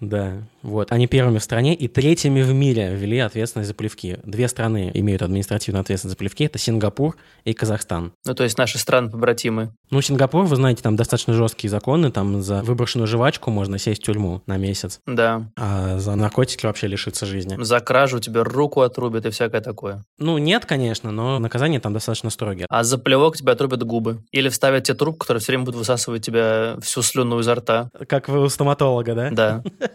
Да, 0.02 0.44
вот. 0.64 0.92
Они 0.92 1.06
первыми 1.06 1.38
в 1.38 1.44
стране 1.44 1.76
и 1.76 1.88
третьими 1.88 2.42
в 2.42 2.52
мире 2.54 2.94
ввели 2.96 3.20
ответственность 3.20 3.68
за 3.68 3.76
плевки. 3.76 4.18
Две 4.24 4.48
страны 4.48 4.90
имеют 4.96 5.22
административную 5.22 5.82
ответственность 5.82 6.18
за 6.18 6.18
плевки. 6.18 6.44
Это 6.44 6.58
Сингапур 6.58 7.16
и 7.46 7.54
Казахстан. 7.54 8.12
Ну, 8.26 8.34
то 8.34 8.44
есть 8.44 8.58
наши 8.58 8.80
страны-побратимы. 8.80 9.74
Ну, 9.92 10.02
Сингапур, 10.02 10.46
вы 10.46 10.56
знаете, 10.56 10.82
там 10.82 10.96
достаточно 10.96 11.34
жесткие 11.34 11.70
законы. 11.70 12.12
Там 12.12 12.42
за 12.42 12.64
выброшенную 12.64 13.08
жвачку 13.08 13.52
можно 13.52 13.78
сесть 13.78 14.02
в 14.02 14.06
тюрьму 14.06 14.42
на 14.48 14.58
месяц. 14.58 15.00
Да. 15.06 15.52
А 15.56 16.00
за 16.00 16.16
наркотики 16.16 16.66
вообще 16.66 16.88
лишиться 16.88 17.28
жизни. 17.28 17.62
За 17.62 17.80
кражу 17.80 18.20
тебе 18.20 18.42
руку 18.42 18.82
отрубят 18.82 19.28
и 19.28 19.30
всякое 19.30 19.62
такое. 19.62 20.04
Ну, 20.18 20.40
нет, 20.40 20.66
конечно, 20.66 21.12
но 21.12 21.38
наказания 21.38 21.80
там 21.80 21.94
достаточно 21.94 22.32
строгие. 22.32 22.66
А 22.70 22.84
за 22.84 22.98
плевок 22.98 23.38
тебе 23.38 23.52
отрубят 23.52 23.84
губы. 23.84 24.24
Или 24.32 24.50
вставят 24.50 24.86
тебе 24.86 24.98
трубку, 24.98 25.20
которая 25.20 25.42
все 25.42 25.52
время 25.52 25.66
будет 25.66 25.76
высасывать 25.76 26.26
тебя 26.26 26.78
всю 26.82 27.04
слюну 27.04 27.40
изо 27.40 27.54
рта. 27.54 27.90
Как 28.08 28.30
вы 28.30 28.44
у 28.44 28.50
стоматолога, 28.50 29.14
да? 29.14 29.30
Да. 29.32 29.64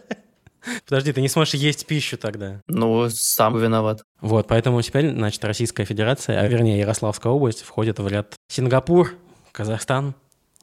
Подожди, 0.85 1.13
ты 1.13 1.21
не 1.21 1.29
сможешь 1.29 1.53
есть 1.53 1.85
пищу 1.85 2.17
тогда. 2.17 2.61
Ну, 2.67 3.09
сам 3.09 3.57
виноват. 3.57 4.03
Вот, 4.19 4.47
поэтому 4.47 4.81
теперь, 4.81 5.11
значит, 5.11 5.43
Российская 5.45 5.85
Федерация, 5.85 6.39
а 6.39 6.47
вернее 6.47 6.79
Ярославская 6.79 7.31
область, 7.31 7.61
входит 7.61 7.99
в 7.99 8.07
ряд 8.07 8.35
Сингапур, 8.49 9.13
Казахстан, 9.51 10.13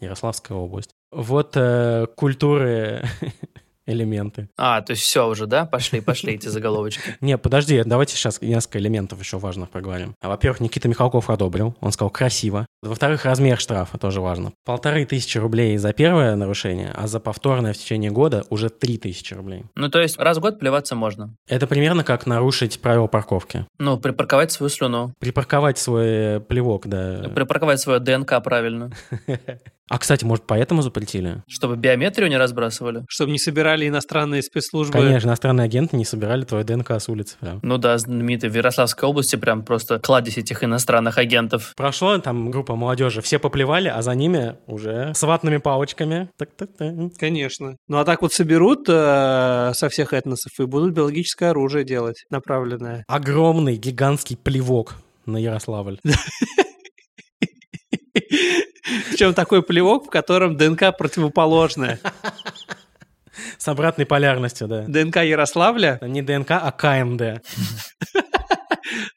Ярославская 0.00 0.56
область. 0.56 0.90
Вот 1.10 1.52
э, 1.56 2.06
культуры 2.16 3.08
элементы. 3.86 4.48
А, 4.56 4.80
то 4.82 4.92
есть 4.92 5.02
все 5.02 5.28
уже, 5.28 5.46
да? 5.46 5.66
Пошли, 5.66 6.00
пошли 6.00 6.34
эти 6.34 6.48
заголовочки. 6.48 7.16
Не, 7.20 7.38
подожди, 7.38 7.82
давайте 7.84 8.16
сейчас 8.16 8.40
несколько 8.40 8.78
элементов 8.78 9.20
еще 9.20 9.38
важных 9.38 9.70
поговорим. 9.70 10.14
А, 10.20 10.28
Во-первых, 10.28 10.60
Никита 10.60 10.88
Михалков 10.88 11.30
одобрил, 11.30 11.76
он 11.80 11.92
сказал 11.92 12.10
красиво. 12.10 12.66
Во-вторых, 12.82 13.24
размер 13.24 13.58
штрафа 13.58 13.98
тоже 13.98 14.20
важно. 14.20 14.52
Полторы 14.64 15.04
тысячи 15.06 15.38
рублей 15.38 15.76
за 15.76 15.92
первое 15.92 16.36
нарушение, 16.36 16.92
а 16.94 17.06
за 17.06 17.20
повторное 17.20 17.72
в 17.72 17.78
течение 17.78 18.10
года 18.10 18.44
уже 18.50 18.68
три 18.68 18.98
тысячи 18.98 19.34
рублей. 19.34 19.64
Ну, 19.74 19.88
то 19.88 20.00
есть 20.00 20.18
раз 20.18 20.38
в 20.38 20.40
год 20.40 20.58
плеваться 20.58 20.94
можно. 20.94 21.34
Это 21.48 21.66
примерно 21.66 22.04
как 22.04 22.26
нарушить 22.26 22.80
правила 22.80 23.06
парковки. 23.06 23.66
Ну, 23.78 23.98
припарковать 23.98 24.52
свою 24.52 24.70
слюну. 24.70 25.14
Припарковать 25.18 25.78
свой 25.78 26.06
э, 26.06 26.40
плевок, 26.40 26.86
да. 26.86 27.28
Припарковать 27.34 27.80
свое 27.80 28.00
ДНК 28.00 28.42
правильно. 28.42 28.90
А, 29.90 29.98
кстати, 29.98 30.24
может, 30.24 30.46
поэтому 30.46 30.80
запретили? 30.80 31.42
Чтобы 31.46 31.76
биометрию 31.76 32.30
не 32.30 32.38
разбрасывали. 32.38 33.04
Чтобы 33.08 33.32
не 33.32 33.38
собирали 33.38 33.86
иностранные 33.86 34.42
спецслужбы. 34.42 34.98
Конечно, 34.98 35.28
иностранные 35.28 35.66
агенты 35.66 35.96
не 35.96 36.06
собирали 36.06 36.44
твой 36.44 36.64
ДНК 36.64 36.92
с 36.92 37.08
улицы 37.08 37.36
прям. 37.38 37.60
Ну 37.62 37.76
да, 37.76 37.98
знаменитый 37.98 38.48
в 38.48 38.54
Ярославской 38.54 39.08
области 39.08 39.36
прям 39.36 39.62
просто 39.62 39.98
кладезь 39.98 40.38
этих 40.38 40.64
иностранных 40.64 41.18
агентов. 41.18 41.74
Прошло 41.76 42.16
там 42.18 42.50
группа 42.50 42.76
молодежи, 42.76 43.20
все 43.20 43.38
поплевали, 43.38 43.88
а 43.88 44.00
за 44.00 44.14
ними 44.14 44.56
уже 44.66 45.12
с 45.14 45.22
ватными 45.22 45.58
палочками. 45.58 46.30
Так-так-так. 46.38 46.94
Конечно. 47.18 47.76
Ну 47.86 47.98
а 47.98 48.04
так 48.04 48.22
вот 48.22 48.32
соберут 48.32 48.86
э, 48.88 49.72
со 49.74 49.88
всех 49.90 50.14
этносов 50.14 50.52
и 50.58 50.64
будут 50.64 50.94
биологическое 50.94 51.50
оружие 51.50 51.84
делать, 51.84 52.24
направленное. 52.30 53.04
Огромный 53.06 53.76
гигантский 53.76 54.36
плевок 54.36 54.94
на 55.26 55.36
Ярославль. 55.36 55.98
Причем 59.10 59.34
такой 59.34 59.62
плевок, 59.62 60.06
в 60.06 60.10
котором 60.10 60.56
ДНК 60.56 60.96
противоположная. 60.96 62.00
С 63.58 63.66
обратной 63.68 64.06
полярностью, 64.06 64.68
да. 64.68 64.84
ДНК 64.86 65.16
Ярославля. 65.16 65.98
Не 66.02 66.22
ДНК, 66.22 66.52
а 66.52 66.70
КМД. 66.70 67.42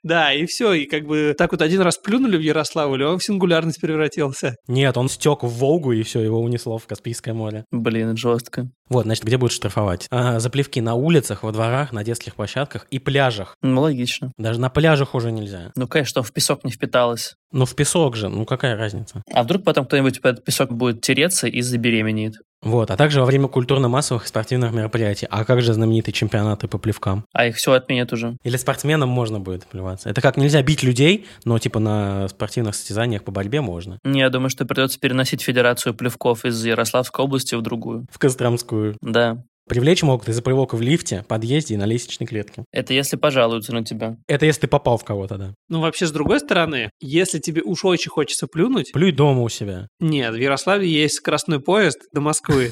Да, 0.04 0.32
и 0.34 0.46
все. 0.46 0.74
И 0.74 0.86
как 0.86 1.06
бы 1.06 1.36
так 1.38 1.52
вот 1.52 1.62
один 1.62 1.82
раз 1.82 1.98
плюнули 1.98 2.38
в 2.38 2.42
Ярославль, 2.42 3.04
он 3.04 3.20
в 3.20 3.24
сингулярность 3.24 3.82
превратился. 3.82 4.56
Нет, 4.68 4.96
он 4.98 5.10
стек 5.10 5.44
в 5.44 5.50
Волгу, 5.50 5.92
и 5.92 6.04
все, 6.04 6.22
его 6.22 6.42
унесло 6.42 6.78
в 6.78 6.88
Каспийское 6.88 7.34
море. 7.34 7.66
Блин, 7.72 8.16
жестко. 8.16 8.70
Вот, 8.90 9.04
значит, 9.04 9.26
где 9.26 9.38
будут 9.38 9.54
штрафовать? 9.54 10.08
А, 10.10 10.40
за 10.40 10.50
плевки 10.50 10.80
на 10.80 10.96
улицах, 10.96 11.44
во 11.44 11.52
дворах, 11.52 11.92
на 11.92 12.06
детских 12.06 12.36
площадках 12.36 12.88
и 12.90 13.00
пляжах. 13.00 13.56
Ну, 13.62 13.82
логично. 13.82 14.32
Даже 14.38 14.62
на 14.62 14.70
пляжах 14.70 15.14
уже 15.14 15.32
нельзя. 15.32 15.72
Ну, 15.76 15.88
конечно, 15.88 16.24
в 16.24 16.32
песок 16.32 16.64
не 16.64 16.72
впиталось. 16.72 17.36
Ну, 17.52 17.66
в 17.66 17.76
песок 17.76 18.16
же, 18.16 18.30
ну 18.30 18.46
какая 18.46 18.76
разница? 18.76 19.24
А 19.34 19.44
вдруг 19.44 19.64
потом 19.64 19.86
кто-нибудь 19.86 20.22
по 20.22 20.28
этот 20.28 20.44
песок 20.44 20.72
будет 20.72 21.02
тереться 21.02 21.48
и 21.48 21.62
забеременеет? 21.62 22.36
Вот, 22.62 22.90
а 22.90 22.98
также 22.98 23.20
во 23.20 23.26
время 23.26 23.48
культурно-массовых 23.48 24.26
и 24.26 24.28
спортивных 24.28 24.74
мероприятий. 24.74 25.28
А 25.30 25.46
как 25.46 25.62
же 25.62 25.74
знаменитые 25.74 26.14
чемпионаты 26.14 26.68
по 26.68 26.78
плевкам? 26.80 27.24
А 27.32 27.46
их 27.46 27.56
все 27.56 27.74
отменят 27.74 28.12
уже. 28.12 28.36
Или 28.44 28.58
спортсменам 28.58 29.10
можно 29.10 29.40
будет 29.40 29.68
плеваться? 29.68 30.10
Это 30.10 30.22
как, 30.22 30.38
нельзя 30.38 30.62
бить 30.64 30.84
людей, 30.84 31.28
но 31.46 31.60
типа 31.60 31.80
на 31.80 32.28
спортивных 32.28 32.76
состязаниях 32.76 33.24
по 33.24 33.32
борьбе 33.32 33.62
можно. 33.62 34.00
Не, 34.04 34.22
я 34.22 34.30
думаю, 34.30 34.50
что 34.50 34.66
придется 34.66 35.00
переносить 35.00 35.42
федерацию 35.42 35.94
плевков 35.94 36.46
из 36.46 36.64
Ярославской 36.66 37.24
области 37.24 37.54
в 37.56 37.62
другую. 37.62 38.08
В 38.12 38.18
Костромскую. 38.18 38.98
Да. 39.02 39.44
Привлечь 39.68 40.02
могут 40.04 40.30
из-за 40.30 40.42
плевок 40.42 40.74
в 40.74 40.82
лифте, 40.82 41.26
подъезде 41.28 41.74
и 41.74 41.78
на 41.78 41.86
лестничной 41.86 42.26
клетке. 42.26 42.64
Это 42.72 42.94
если 42.94 43.18
пожалуются 43.18 43.74
на 43.74 43.84
тебя. 43.84 44.18
Это 44.28 44.46
если 44.46 44.62
ты 44.62 44.68
попал 44.68 44.98
в 44.98 45.04
кого-то, 45.04 45.38
да. 45.38 45.54
Ну, 45.68 45.82
вообще, 45.82 46.08
с 46.08 46.12
другой 46.12 46.40
стороны, 46.40 46.90
если 47.02 47.40
тебе 47.40 47.62
уж 47.62 47.84
очень 47.84 48.10
хочется 48.10 48.48
плюнуть... 48.48 48.92
Плюй 48.94 49.12
дома 49.12 49.42
у 49.42 49.50
себя. 49.50 49.88
Нет, 50.00 50.34
в 50.34 50.38
Ярославле 50.38 50.88
есть 50.88 51.16
скоростной 51.16 51.60
поезд 51.60 52.00
до 52.14 52.22
Москвы. 52.22 52.72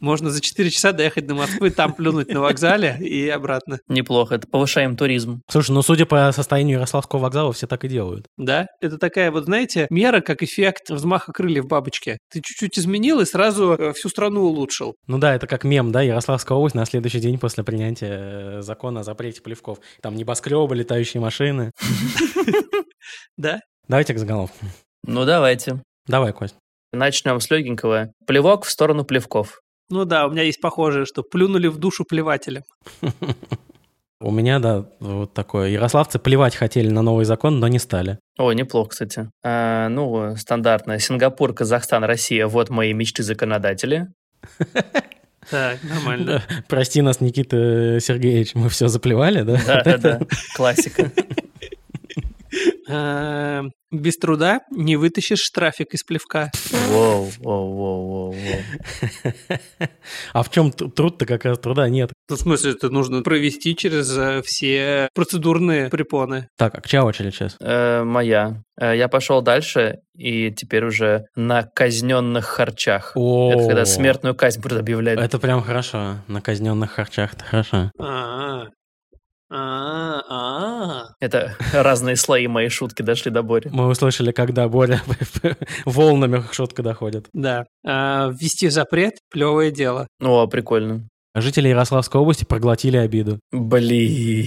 Можно 0.00 0.30
за 0.30 0.40
4 0.40 0.70
часа 0.70 0.92
доехать 0.92 1.26
до 1.26 1.34
Москвы, 1.34 1.70
там 1.70 1.92
плюнуть 1.92 2.28
на 2.28 2.40
вокзале 2.40 2.96
и 3.00 3.28
обратно. 3.28 3.78
Неплохо, 3.88 4.36
это 4.36 4.46
повышаем 4.48 4.96
туризм. 4.96 5.42
Слушай, 5.48 5.72
ну 5.72 5.82
судя 5.82 6.06
по 6.06 6.30
состоянию 6.32 6.76
Ярославского 6.76 7.20
вокзала, 7.20 7.52
все 7.52 7.66
так 7.66 7.84
и 7.84 7.88
делают. 7.88 8.26
Да, 8.36 8.66
это 8.80 8.98
такая 8.98 9.30
вот, 9.30 9.44
знаете, 9.44 9.86
мера, 9.90 10.20
как 10.20 10.42
эффект 10.42 10.90
взмаха 10.90 11.32
крыльев 11.32 11.66
бабочки. 11.66 12.18
Ты 12.30 12.40
чуть-чуть 12.42 12.78
изменил 12.78 13.20
и 13.20 13.24
сразу 13.24 13.72
э, 13.72 13.92
всю 13.92 14.08
страну 14.08 14.42
улучшил. 14.42 14.94
Ну 15.06 15.18
да, 15.18 15.34
это 15.34 15.46
как 15.46 15.64
мем, 15.64 15.92
да, 15.92 16.02
Ярославская 16.02 16.56
область 16.56 16.74
на 16.74 16.84
следующий 16.86 17.20
день 17.20 17.38
после 17.38 17.64
принятия 17.64 18.58
э, 18.58 18.62
закона 18.62 19.00
о 19.00 19.04
запрете 19.04 19.42
плевков. 19.42 19.78
Там 20.02 20.16
небоскребы, 20.16 20.74
летающие 20.74 21.20
машины. 21.20 21.72
Да? 23.36 23.60
Давайте 23.88 24.14
к 24.14 24.18
заголовку. 24.18 24.66
Ну, 25.04 25.24
давайте. 25.24 25.82
Давай, 26.06 26.32
Кость. 26.32 26.56
Начнем 26.92 27.40
с 27.40 27.50
легенького. 27.50 28.12
Плевок 28.26 28.64
в 28.64 28.70
сторону 28.70 29.04
плевков. 29.04 29.60
Ну 29.88 30.04
да, 30.04 30.26
у 30.26 30.30
меня 30.30 30.42
есть 30.42 30.60
похожее, 30.60 31.04
что 31.06 31.22
плюнули 31.22 31.68
в 31.68 31.78
душу 31.78 32.04
плевателям. 32.04 32.64
У 34.18 34.30
меня, 34.30 34.58
да, 34.60 34.86
вот 34.98 35.34
такое. 35.34 35.68
Ярославцы 35.68 36.18
плевать 36.18 36.56
хотели 36.56 36.88
на 36.88 37.02
новый 37.02 37.26
закон, 37.26 37.60
но 37.60 37.68
не 37.68 37.78
стали. 37.78 38.18
Ой, 38.38 38.54
неплохо, 38.54 38.90
кстати. 38.90 39.30
А, 39.44 39.88
ну, 39.90 40.34
стандартно. 40.36 40.98
Сингапур, 40.98 41.52
Казахстан, 41.52 42.02
Россия. 42.02 42.46
Вот 42.46 42.70
мои 42.70 42.92
мечты 42.92 43.22
законодатели. 43.22 44.08
Так, 45.48 45.78
нормально. 45.84 46.42
Прости 46.66 47.02
нас, 47.02 47.20
Никита 47.20 48.00
Сергеевич, 48.00 48.56
мы 48.56 48.68
все 48.68 48.88
заплевали, 48.88 49.42
да? 49.42 49.60
Да-да-да, 49.64 50.20
классика. 50.56 51.12
Без 53.92 54.16
труда 54.16 54.60
не 54.70 54.96
вытащишь 54.96 55.40
штрафик 55.40 55.94
из 55.94 56.02
плевка. 56.02 56.50
Воу, 56.88 57.30
воу, 57.38 57.72
воу, 57.74 58.06
воу, 58.06 58.30
воу. 58.32 59.88
А 60.32 60.42
в 60.42 60.50
чем 60.50 60.72
труд-то 60.72 61.24
как 61.26 61.44
раз 61.44 61.58
труда 61.58 61.88
нет? 61.88 62.10
Ну, 62.28 62.36
в 62.36 62.38
смысле, 62.40 62.72
это 62.72 62.90
нужно 62.90 63.22
провести 63.22 63.76
через 63.76 64.16
э, 64.16 64.42
все 64.44 65.08
процедурные 65.14 65.88
препоны. 65.88 66.48
Так, 66.58 66.74
а 66.76 66.80
чья 66.86 67.04
очередь 67.04 67.34
сейчас? 67.34 67.56
Э, 67.60 68.02
Моя. 68.02 68.62
Э, 68.80 68.96
Я 68.96 69.06
пошел 69.08 69.40
дальше, 69.40 69.98
и 70.16 70.50
теперь 70.50 70.84
уже 70.84 71.26
на 71.36 71.62
казненных 71.62 72.44
харчах. 72.46 73.12
О, 73.14 73.52
Это 73.52 73.66
когда 73.68 73.84
смертную 73.84 74.34
казнь 74.34 74.60
будут 74.60 74.78
объявлять. 74.80 75.18
Это 75.18 75.38
прям 75.38 75.62
хорошо. 75.62 76.16
На 76.26 76.40
казненных 76.40 76.90
харчах 76.90 77.34
это 77.34 77.44
хорошо. 77.44 77.90
А, 78.00 78.64
А, 79.48 80.20
а. 80.28 81.04
Это 81.20 81.54
разные 81.72 82.16
слои 82.16 82.48
моей 82.48 82.68
шутки 82.68 83.02
дошли 83.02 83.30
до 83.30 83.42
Бори. 83.42 83.68
Мы 83.72 83.86
услышали, 83.86 84.32
когда 84.32 84.68
Боря 84.68 85.02
волнами 85.84 86.42
шутка 86.52 86.82
доходит. 86.82 87.28
Да. 87.32 87.64
А, 87.86 88.30
Ввести 88.30 88.68
запрет– 88.68 89.14
плевое 89.30 89.70
дело. 89.70 90.08
О, 90.20 90.46
прикольно. 90.46 91.08
Жители 91.38 91.68
Ярославской 91.68 92.18
области 92.18 92.44
проглотили 92.46 92.96
обиду. 92.96 93.40
Блин, 93.52 94.46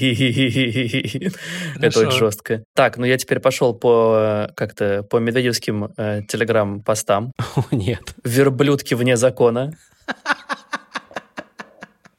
это 1.80 2.00
очень 2.00 2.12
жестко. 2.18 2.64
Так, 2.76 2.98
ну 2.98 3.06
я 3.06 3.16
теперь 3.18 3.40
пошел 3.40 3.76
по 3.76 4.50
как-то 4.56 5.04
по 5.04 5.18
медведевским 5.18 5.94
э, 5.96 6.24
телеграм-постам. 6.28 7.32
О, 7.56 7.64
нет. 7.70 8.16
Верблюдки 8.24 8.96
вне 8.96 9.18
закона. 9.18 9.72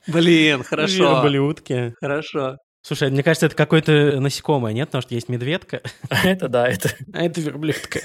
Блин, 0.07 0.63
хорошо. 0.63 1.21
Верблюдки. 1.23 1.95
Хорошо. 2.01 2.57
Слушай, 2.83 3.11
мне 3.11 3.23
кажется, 3.23 3.47
это 3.47 3.55
какое-то 3.57 4.21
насекомое, 4.21 4.73
нет? 4.73 4.89
Потому 4.89 5.03
что 5.03 5.15
есть 5.15 5.29
медведка, 5.29 5.83
Это 6.25 6.49
да, 6.49 6.67
это 6.69 6.91
а 7.13 7.23
это 7.25 7.41
верблюдка. 7.41 8.01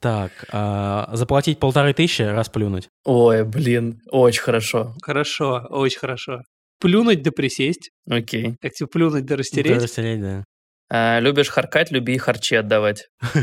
Так, 0.00 0.32
а, 0.50 1.08
заплатить 1.14 1.60
полторы 1.60 1.94
тысячи, 1.94 2.22
расплюнуть. 2.22 2.88
Ой, 3.04 3.44
блин, 3.44 4.00
очень 4.10 4.40
хорошо. 4.42 4.96
Хорошо, 5.00 5.64
очень 5.70 6.00
хорошо. 6.00 6.42
Плюнуть 6.80 7.22
да 7.22 7.30
присесть. 7.30 7.90
Окей. 8.10 8.56
Как 8.60 8.72
тебе 8.72 8.88
плюнуть 8.88 9.22
да 9.24 9.36
Да, 9.36 9.38
растереть? 9.38 9.80
растереть, 9.82 10.20
да. 10.20 10.44
А, 10.90 11.20
любишь 11.20 11.48
харкать, 11.48 11.92
люби 11.92 12.14
и 12.14 12.18
харчи 12.18 12.56
отдавать. 12.56 13.06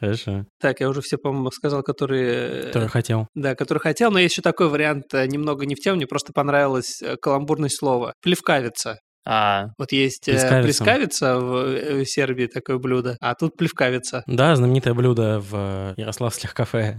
Хорошо. 0.00 0.46
Так, 0.60 0.80
я 0.80 0.88
уже 0.88 1.02
все, 1.02 1.18
по-моему, 1.18 1.50
сказал, 1.50 1.82
которые... 1.82 2.64
Который 2.64 2.88
хотел. 2.88 3.28
Да, 3.34 3.54
который 3.54 3.78
хотел, 3.78 4.10
но 4.10 4.18
есть 4.18 4.32
еще 4.34 4.42
такой 4.42 4.68
вариант, 4.68 5.12
э, 5.12 5.26
немного 5.26 5.66
не 5.66 5.74
в 5.74 5.80
тему, 5.80 5.96
мне 5.96 6.06
просто 6.06 6.32
понравилось 6.32 7.02
э, 7.02 7.16
каламбурное 7.20 7.68
слово. 7.68 8.14
Плевкавица. 8.22 8.98
А, 9.26 9.66
Вот 9.78 9.92
есть 9.92 10.28
э, 10.28 10.32
Плескавица. 10.32 10.62
плескавица 10.84 11.38
в 11.38 11.66
э, 11.66 12.04
Сербии, 12.06 12.46
такое 12.46 12.78
блюдо, 12.78 13.16
а 13.20 13.34
тут 13.34 13.56
плевкавица. 13.56 14.22
Да, 14.26 14.56
знаменитое 14.56 14.94
блюдо 14.94 15.40
в 15.40 15.50
э, 15.52 15.94
ярославских 15.98 16.54
кафе. 16.54 16.96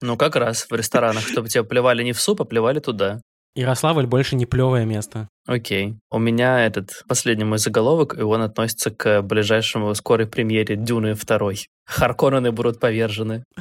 ну 0.00 0.16
как 0.16 0.36
раз 0.36 0.66
в 0.70 0.72
ресторанах, 0.72 1.26
чтобы 1.26 1.48
тебя 1.48 1.64
плевали 1.64 2.04
не 2.04 2.12
в 2.12 2.20
суп, 2.20 2.42
а 2.42 2.44
плевали 2.44 2.78
туда. 2.78 3.20
Ярославль 3.54 4.06
больше 4.06 4.36
не 4.36 4.46
плевое 4.46 4.86
место. 4.86 5.28
Окей. 5.46 5.96
У 6.10 6.18
меня 6.18 6.64
этот 6.64 7.02
последний 7.08 7.44
мой 7.44 7.58
заголовок, 7.58 8.16
и 8.16 8.22
он 8.22 8.42
относится 8.42 8.90
к 8.90 9.22
ближайшему 9.22 9.92
скорой 9.94 10.26
премьере 10.26 10.76
Дюны 10.76 11.14
2. 11.14 11.52
Харконнены 11.84 12.52
будут 12.52 12.78
повержены. 12.78 13.42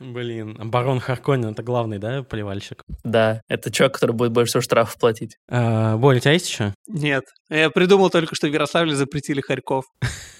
Блин, 0.00 0.56
барон 0.70 0.98
Харконин 0.98 1.50
это 1.50 1.62
главный, 1.62 1.98
да, 1.98 2.22
поливальщик? 2.22 2.82
Да, 3.04 3.42
это 3.48 3.70
человек, 3.70 3.94
который 3.94 4.12
будет 4.12 4.32
больше 4.32 4.52
всего 4.52 4.62
штрафов 4.62 4.98
платить. 4.98 5.36
А, 5.50 5.98
Боря, 5.98 6.16
у 6.16 6.20
тебя 6.20 6.32
есть 6.32 6.48
еще? 6.48 6.72
Нет, 6.86 7.24
я 7.50 7.68
придумал 7.68 8.08
только, 8.08 8.34
что 8.34 8.48
в 8.48 8.52
Ярославле 8.52 8.94
запретили 8.94 9.42
хорьков. 9.42 9.84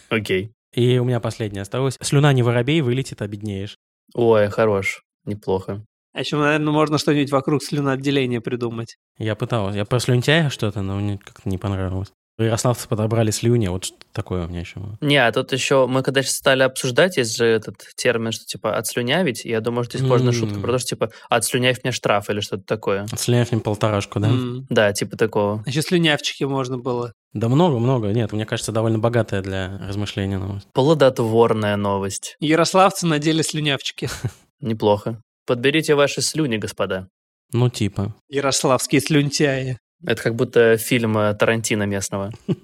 Окей. 0.08 0.52
И 0.72 0.98
у 0.98 1.04
меня 1.04 1.20
последнее 1.20 1.60
осталось. 1.60 1.98
Слюна 2.00 2.32
не 2.32 2.42
воробей, 2.42 2.80
вылетит, 2.80 3.20
обеднеешь. 3.20 3.76
Ой, 4.14 4.48
хорош. 4.48 5.02
Неплохо. 5.24 5.84
А 6.12 6.20
еще, 6.20 6.36
наверное, 6.36 6.72
можно 6.72 6.98
что-нибудь 6.98 7.30
вокруг 7.30 7.62
слюноотделения 7.62 8.40
придумать. 8.40 8.96
Я 9.18 9.36
пытался. 9.36 9.78
Я 9.78 9.84
про 9.84 10.00
слюнтяя 10.00 10.50
что-то, 10.50 10.82
но 10.82 10.96
мне 10.96 11.18
как-то 11.18 11.48
не 11.48 11.56
понравилось. 11.58 12.08
Ярославцы 12.38 12.88
подобрали 12.88 13.30
слюни, 13.30 13.68
вот 13.68 13.84
что 13.84 13.98
такое 14.12 14.46
у 14.46 14.48
меня 14.48 14.60
еще 14.60 14.80
было. 14.80 14.96
Не, 15.02 15.18
а 15.18 15.30
тут 15.30 15.52
еще, 15.52 15.86
мы 15.86 16.02
когда 16.02 16.22
сейчас 16.22 16.36
стали 16.36 16.62
обсуждать, 16.62 17.18
есть 17.18 17.36
же 17.36 17.44
этот 17.44 17.76
термин, 17.96 18.32
что 18.32 18.46
типа 18.46 18.76
отслюнявить, 18.78 19.44
я 19.44 19.60
думаю, 19.60 19.84
что 19.84 19.98
использована 19.98 20.34
М. 20.34 20.40
шутка 20.40 20.58
про 20.58 20.72
то, 20.72 20.78
что 20.78 20.88
типа 20.88 21.10
отслюнявь 21.28 21.84
мне 21.84 21.92
штраф 21.92 22.30
или 22.30 22.40
что-то 22.40 22.62
такое. 22.64 23.06
Слюнявь 23.14 23.52
мне 23.52 23.60
полторашку, 23.60 24.20
да? 24.20 24.28
М. 24.28 24.66
Да, 24.70 24.90
типа 24.94 25.18
такого. 25.18 25.62
Еще 25.66 25.82
слюнявчики 25.82 26.44
можно 26.44 26.78
было. 26.78 27.12
Да 27.34 27.48
много-много. 27.48 28.08
Нет, 28.08 28.32
мне 28.32 28.46
кажется, 28.46 28.72
довольно 28.72 28.98
богатая 28.98 29.42
для 29.42 29.78
размышления 29.86 30.38
новость. 30.38 30.66
Плодотворная 30.72 31.76
новость. 31.76 32.36
Ярославцы 32.40 33.06
надели 33.06 33.42
слюнявчики. 33.42 34.08
Неплохо. 34.60 35.20
Подберите 35.46 35.94
ваши 35.94 36.20
слюни, 36.22 36.56
господа. 36.58 37.08
Ну, 37.52 37.68
типа. 37.68 38.14
Ярославские 38.28 39.00
слюнтяи. 39.00 39.78
Это 40.06 40.22
как 40.22 40.34
будто 40.34 40.76
фильм 40.76 41.18
э, 41.18 41.34
Тарантино 41.34 41.84
местного. 41.84 42.30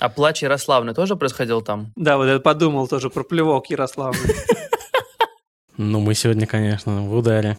А 0.00 0.08
плач 0.08 0.42
Ярославны 0.42 0.94
тоже 0.94 1.14
происходил 1.14 1.62
там? 1.62 1.92
Да, 1.94 2.16
вот 2.16 2.26
я 2.26 2.40
подумал 2.40 2.88
тоже 2.88 3.08
про 3.08 3.22
плевок 3.22 3.70
Ярославный. 3.70 4.34
Ну, 5.78 6.00
мы 6.00 6.14
сегодня, 6.14 6.46
конечно, 6.46 7.02
в 7.02 7.14
ударе. 7.14 7.56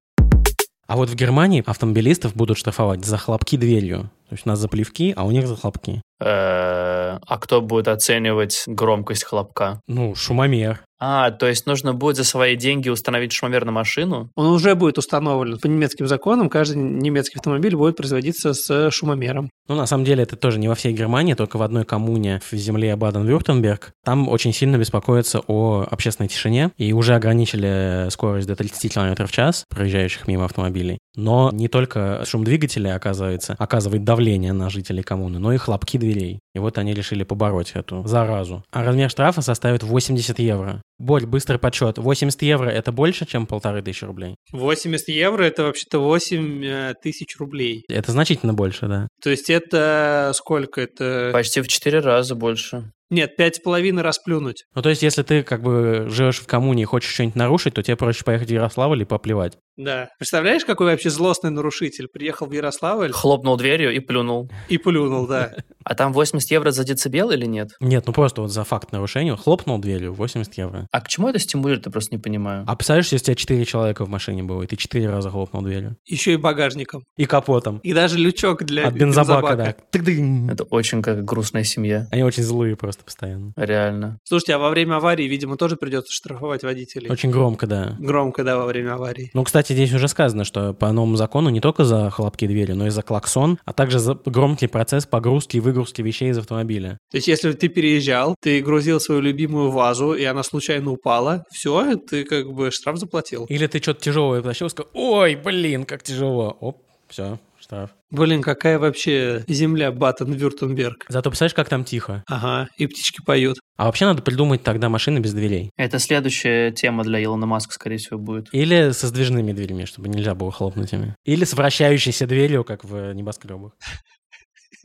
А 0.87 0.95
вот 0.95 1.09
в 1.09 1.15
Германии 1.15 1.63
автомобилистов 1.65 2.35
будут 2.35 2.57
штрафовать 2.57 3.03
за 3.05 3.17
хлопки 3.17 3.57
дверью. 3.57 4.11
То 4.29 4.35
есть 4.35 4.45
у 4.45 4.49
нас 4.49 4.59
за 4.59 4.67
плевки, 4.67 5.13
а 5.15 5.25
у 5.25 5.31
них 5.31 5.47
за 5.47 5.55
хлопки. 5.55 6.01
Э, 6.19 7.17
А 7.25 7.37
кто 7.39 7.61
будет 7.61 7.87
оценивать 7.87 8.63
громкость 8.67 9.23
хлопка? 9.23 9.81
Ну, 9.87 10.13
шумомер. 10.13 10.83
А, 11.05 11.31
то 11.31 11.47
есть 11.47 11.65
нужно 11.65 11.93
будет 11.93 12.15
за 12.15 12.23
свои 12.23 12.55
деньги 12.55 12.87
установить 12.87 13.33
шумомер 13.33 13.65
на 13.65 13.73
машину? 13.73 14.31
Он 14.35 14.47
уже 14.47 14.73
будет 14.73 14.97
установлен. 14.97 15.59
По 15.59 15.67
немецким 15.67 16.07
законам 16.07 16.49
каждый 16.49 16.77
немецкий 16.77 17.39
автомобиль 17.39 17.75
будет 17.75 17.97
производиться 17.97 18.53
с 18.53 18.89
шумомером. 18.89 19.49
Ну, 19.67 19.75
на 19.75 19.85
самом 19.85 20.05
деле, 20.05 20.23
это 20.23 20.37
тоже 20.37 20.59
не 20.59 20.69
во 20.69 20.75
всей 20.75 20.93
Германии, 20.93 21.33
только 21.33 21.57
в 21.57 21.61
одной 21.61 21.83
коммуне 21.83 22.39
в 22.49 22.55
земле 22.55 22.95
Баден-Вюртемберг. 22.95 23.91
Там 24.05 24.29
очень 24.29 24.53
сильно 24.53 24.77
беспокоятся 24.77 25.41
о 25.45 25.85
общественной 25.91 26.29
тишине 26.29 26.71
и 26.77 26.93
уже 26.93 27.15
ограничили 27.15 28.07
скорость 28.09 28.47
до 28.47 28.55
30 28.55 28.93
км 28.93 29.27
в 29.27 29.31
час 29.31 29.65
проезжающих 29.69 30.25
мимо 30.27 30.45
автомобилей. 30.45 30.99
Но 31.17 31.51
не 31.51 31.67
только 31.67 32.23
шум 32.25 32.45
двигателя, 32.45 32.95
оказывается, 32.95 33.55
оказывает 33.59 34.05
давление 34.05 34.53
на 34.53 34.69
жителей 34.69 35.03
коммуны, 35.03 35.39
но 35.39 35.51
и 35.51 35.57
хлопки 35.57 35.97
дверей. 35.97 36.39
И 36.53 36.59
вот 36.59 36.77
они 36.77 36.93
решили 36.93 37.23
побороть 37.23 37.71
эту 37.73 38.05
заразу. 38.05 38.63
А 38.71 38.83
размер 38.83 39.09
штрафа 39.09 39.41
составит 39.41 39.81
80 39.83 40.37
евро. 40.39 40.81
Борь, 40.99 41.25
быстрый 41.25 41.57
подсчет. 41.57 41.97
80 41.97 42.41
евро– 42.43 42.69
это 42.69 42.91
больше, 42.91 43.25
чем 43.25 43.47
полторы 43.47 43.81
тысячи 43.81 44.05
рублей? 44.05 44.35
80 44.51 45.07
евро– 45.09 45.43
это 45.45 45.63
вообще-то 45.63 45.99
8 45.99 46.63
э, 46.63 46.93
тысяч 47.01 47.37
рублей. 47.37 47.83
Это 47.89 48.11
значительно 48.11 48.53
больше, 48.53 48.87
да. 48.87 49.07
То 49.21 49.31
есть 49.31 49.49
это 49.49 50.31
сколько? 50.35 50.81
Это... 50.81 51.31
Почти 51.33 51.61
в 51.61 51.67
четыре 51.67 51.99
раза 51.99 52.35
больше. 52.35 52.91
Нет, 53.09 53.35
пять 53.35 53.57
с 53.57 53.59
половиной 53.59 54.03
расплюнуть. 54.03 54.65
Ну, 54.73 54.81
то 54.81 54.89
есть, 54.89 55.03
если 55.03 55.23
ты 55.23 55.43
как 55.43 55.61
бы 55.61 56.07
живешь 56.09 56.39
в 56.39 56.47
коммуне 56.47 56.83
и 56.83 56.85
хочешь 56.85 57.13
что-нибудь 57.13 57.35
нарушить, 57.35 57.73
то 57.75 57.83
тебе 57.83 57.95
проще 57.95 58.23
поехать 58.23 58.49
в 58.49 58.53
Ярославль 58.53 59.01
и 59.01 59.05
поплевать. 59.05 59.57
Да. 59.75 60.09
Представляешь, 60.19 60.65
какой 60.65 60.87
вообще 60.87 61.09
злостный 61.09 61.49
нарушитель? 61.49 62.07
Приехал 62.07 62.45
в 62.45 62.51
Ярославль 62.51 63.11
Хлопнул 63.11 63.57
дверью 63.57 63.93
и 63.93 63.99
плюнул. 63.99 64.51
и 64.69 64.77
плюнул, 64.77 65.27
да. 65.27 65.51
А 65.85 65.95
там 65.95 66.13
80 66.13 66.49
евро 66.49 66.71
за 66.71 66.85
децибел 66.85 67.31
или 67.31 67.45
нет? 67.45 67.71
Нет, 67.81 68.05
ну 68.07 68.13
просто 68.13 68.41
вот 68.41 68.51
за 68.51 68.63
факт 68.63 68.93
нарушения 68.93 69.35
хлопнул 69.35 69.79
дверью 69.79 70.13
80 70.13 70.53
евро. 70.57 70.87
А 70.93 71.01
к 71.01 71.09
чему 71.09 71.27
это 71.27 71.39
стимулирует, 71.39 71.87
я 71.87 71.91
просто 71.91 72.15
не 72.15 72.21
понимаю. 72.21 72.63
А 72.67 72.75
представляешь, 72.77 73.11
если 73.11 73.17
у 73.17 73.25
тебя 73.25 73.35
4 73.35 73.65
человека 73.65 74.05
в 74.05 74.09
машине 74.09 74.43
было, 74.43 74.63
и 74.63 74.67
ты 74.67 74.77
4 74.77 75.09
раза 75.09 75.29
хлопнул 75.29 75.61
дверью. 75.61 75.97
Еще 76.05 76.33
и 76.33 76.37
багажником. 76.37 77.03
И 77.17 77.25
капотом. 77.25 77.79
И 77.79 77.91
даже 77.91 78.17
лючок 78.17 78.63
для 78.63 78.87
От 78.87 78.93
бензобака, 78.93 79.55
да. 79.57 79.75
Тык-дынь. 79.91 80.49
Это 80.49 80.63
очень 80.63 81.01
как 81.01 81.25
грустная 81.25 81.65
семья. 81.65 82.07
Они 82.11 82.23
очень 82.23 82.43
злые 82.43 82.77
просто 82.77 83.02
постоянно. 83.03 83.53
Реально. 83.55 84.19
Слушайте, 84.23 84.55
а 84.55 84.59
во 84.59 84.69
время 84.69 84.95
аварии, 84.95 85.25
видимо, 85.25 85.57
тоже 85.57 85.75
придется 85.75 86.11
штрафовать 86.11 86.63
водителей. 86.63 87.09
Очень 87.09 87.31
громко, 87.31 87.67
да. 87.67 87.95
Громко, 87.99 88.43
да, 88.43 88.57
во 88.57 88.65
время 88.65 88.93
аварии. 88.93 89.31
Ну, 89.33 89.43
кстати, 89.43 89.73
здесь 89.73 89.93
уже 89.93 90.07
сказано, 90.07 90.43
что 90.43 90.73
по 90.73 90.91
новому 90.91 91.15
закону 91.15 91.49
не 91.49 91.61
только 91.61 91.83
за 91.83 92.09
хлопки 92.09 92.47
двери, 92.47 92.73
но 92.73 92.87
и 92.87 92.89
за 92.89 93.01
клаксон, 93.01 93.59
а 93.65 93.73
также 93.73 93.99
за 93.99 94.15
громкий 94.25 94.67
процесс 94.67 95.05
погрузки 95.05 95.57
и 95.57 95.59
выгрузки 95.59 96.01
вещей 96.01 96.29
из 96.29 96.37
автомобиля. 96.37 96.97
То 97.11 97.17
есть, 97.17 97.27
если 97.27 97.51
ты 97.53 97.67
переезжал, 97.67 98.35
ты 98.41 98.61
грузил 98.61 98.99
свою 98.99 99.21
любимую 99.21 99.71
вазу, 99.71 100.13
и 100.13 100.23
она 100.23 100.43
случайно 100.43 100.91
упала, 100.91 101.43
все, 101.51 101.95
ты 101.95 102.23
как 102.23 102.51
бы 102.51 102.71
штраф 102.71 102.97
заплатил. 102.97 103.45
Или 103.45 103.67
ты 103.67 103.79
что-то 103.79 104.01
тяжелое 104.01 104.41
потащил, 104.41 104.69
сказал, 104.69 104.89
ой, 104.93 105.35
блин, 105.35 105.85
как 105.85 106.03
тяжело. 106.03 106.57
Оп, 106.59 106.81
все, 107.07 107.39
штраф. 107.63 107.91
Блин, 108.11 108.41
какая 108.41 108.77
вообще 108.77 109.43
земля 109.47 109.91
Баттен-Вюртемберг. 109.91 111.05
Зато 111.07 111.29
представляешь, 111.29 111.55
как 111.55 111.69
там 111.69 111.83
тихо. 111.85 112.23
Ага, 112.27 112.67
и 112.77 112.87
птички 112.87 113.21
поют. 113.25 113.57
А 113.77 113.85
вообще 113.85 114.05
надо 114.05 114.21
придумать 114.21 114.63
тогда 114.63 114.89
машины 114.89 115.19
без 115.19 115.33
дверей. 115.33 115.71
Это 115.77 115.97
следующая 115.99 116.71
тема 116.71 117.03
для 117.03 117.23
Илона 117.23 117.45
Маска, 117.45 117.73
скорее 117.73 117.97
всего, 117.97 118.19
будет. 118.19 118.49
Или 118.51 118.91
со 118.91 119.07
сдвижными 119.07 119.53
дверями, 119.53 119.85
чтобы 119.85 120.09
нельзя 120.09 120.35
было 120.35 120.51
хлопнуть 120.51 120.93
ими. 120.93 121.15
Или 121.23 121.45
с 121.45 121.53
вращающейся 121.53 122.27
дверью, 122.27 122.63
как 122.63 122.83
в 122.83 123.13
небоскребах. 123.13 123.71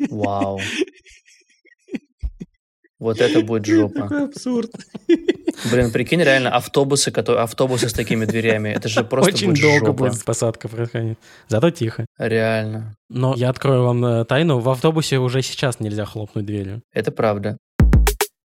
Вау. 0.09 0.61
Вот 2.99 3.21
это 3.21 3.43
будет 3.43 3.65
жопа. 3.65 4.03
Какой 4.03 4.25
абсурд. 4.25 4.71
Блин, 5.71 5.93
прикинь, 5.93 6.21
реально, 6.23 6.51
автобусы, 6.51 7.11
которые, 7.11 7.43
автобусы 7.45 7.89
с 7.89 7.93
такими 7.93 8.25
дверями, 8.25 8.71
это 8.71 8.89
же 8.89 9.05
просто 9.05 9.33
Очень 9.33 9.51
будет 9.51 9.63
долго 9.63 9.87
жопа. 9.87 9.93
будет 10.05 10.25
посадка 10.25 10.69
происходить. 10.69 11.19
Зато 11.49 11.71
тихо. 11.71 12.07
Реально. 12.19 12.97
Но 13.09 13.35
я 13.37 13.51
открою 13.51 13.85
вам 13.85 14.05
э, 14.05 14.25
тайну, 14.25 14.59
в 14.59 14.69
автобусе 14.69 15.19
уже 15.19 15.43
сейчас 15.43 15.81
нельзя 15.81 16.05
хлопнуть 16.05 16.45
дверью. 16.45 16.83
Это 16.93 17.13
правда. 17.13 17.57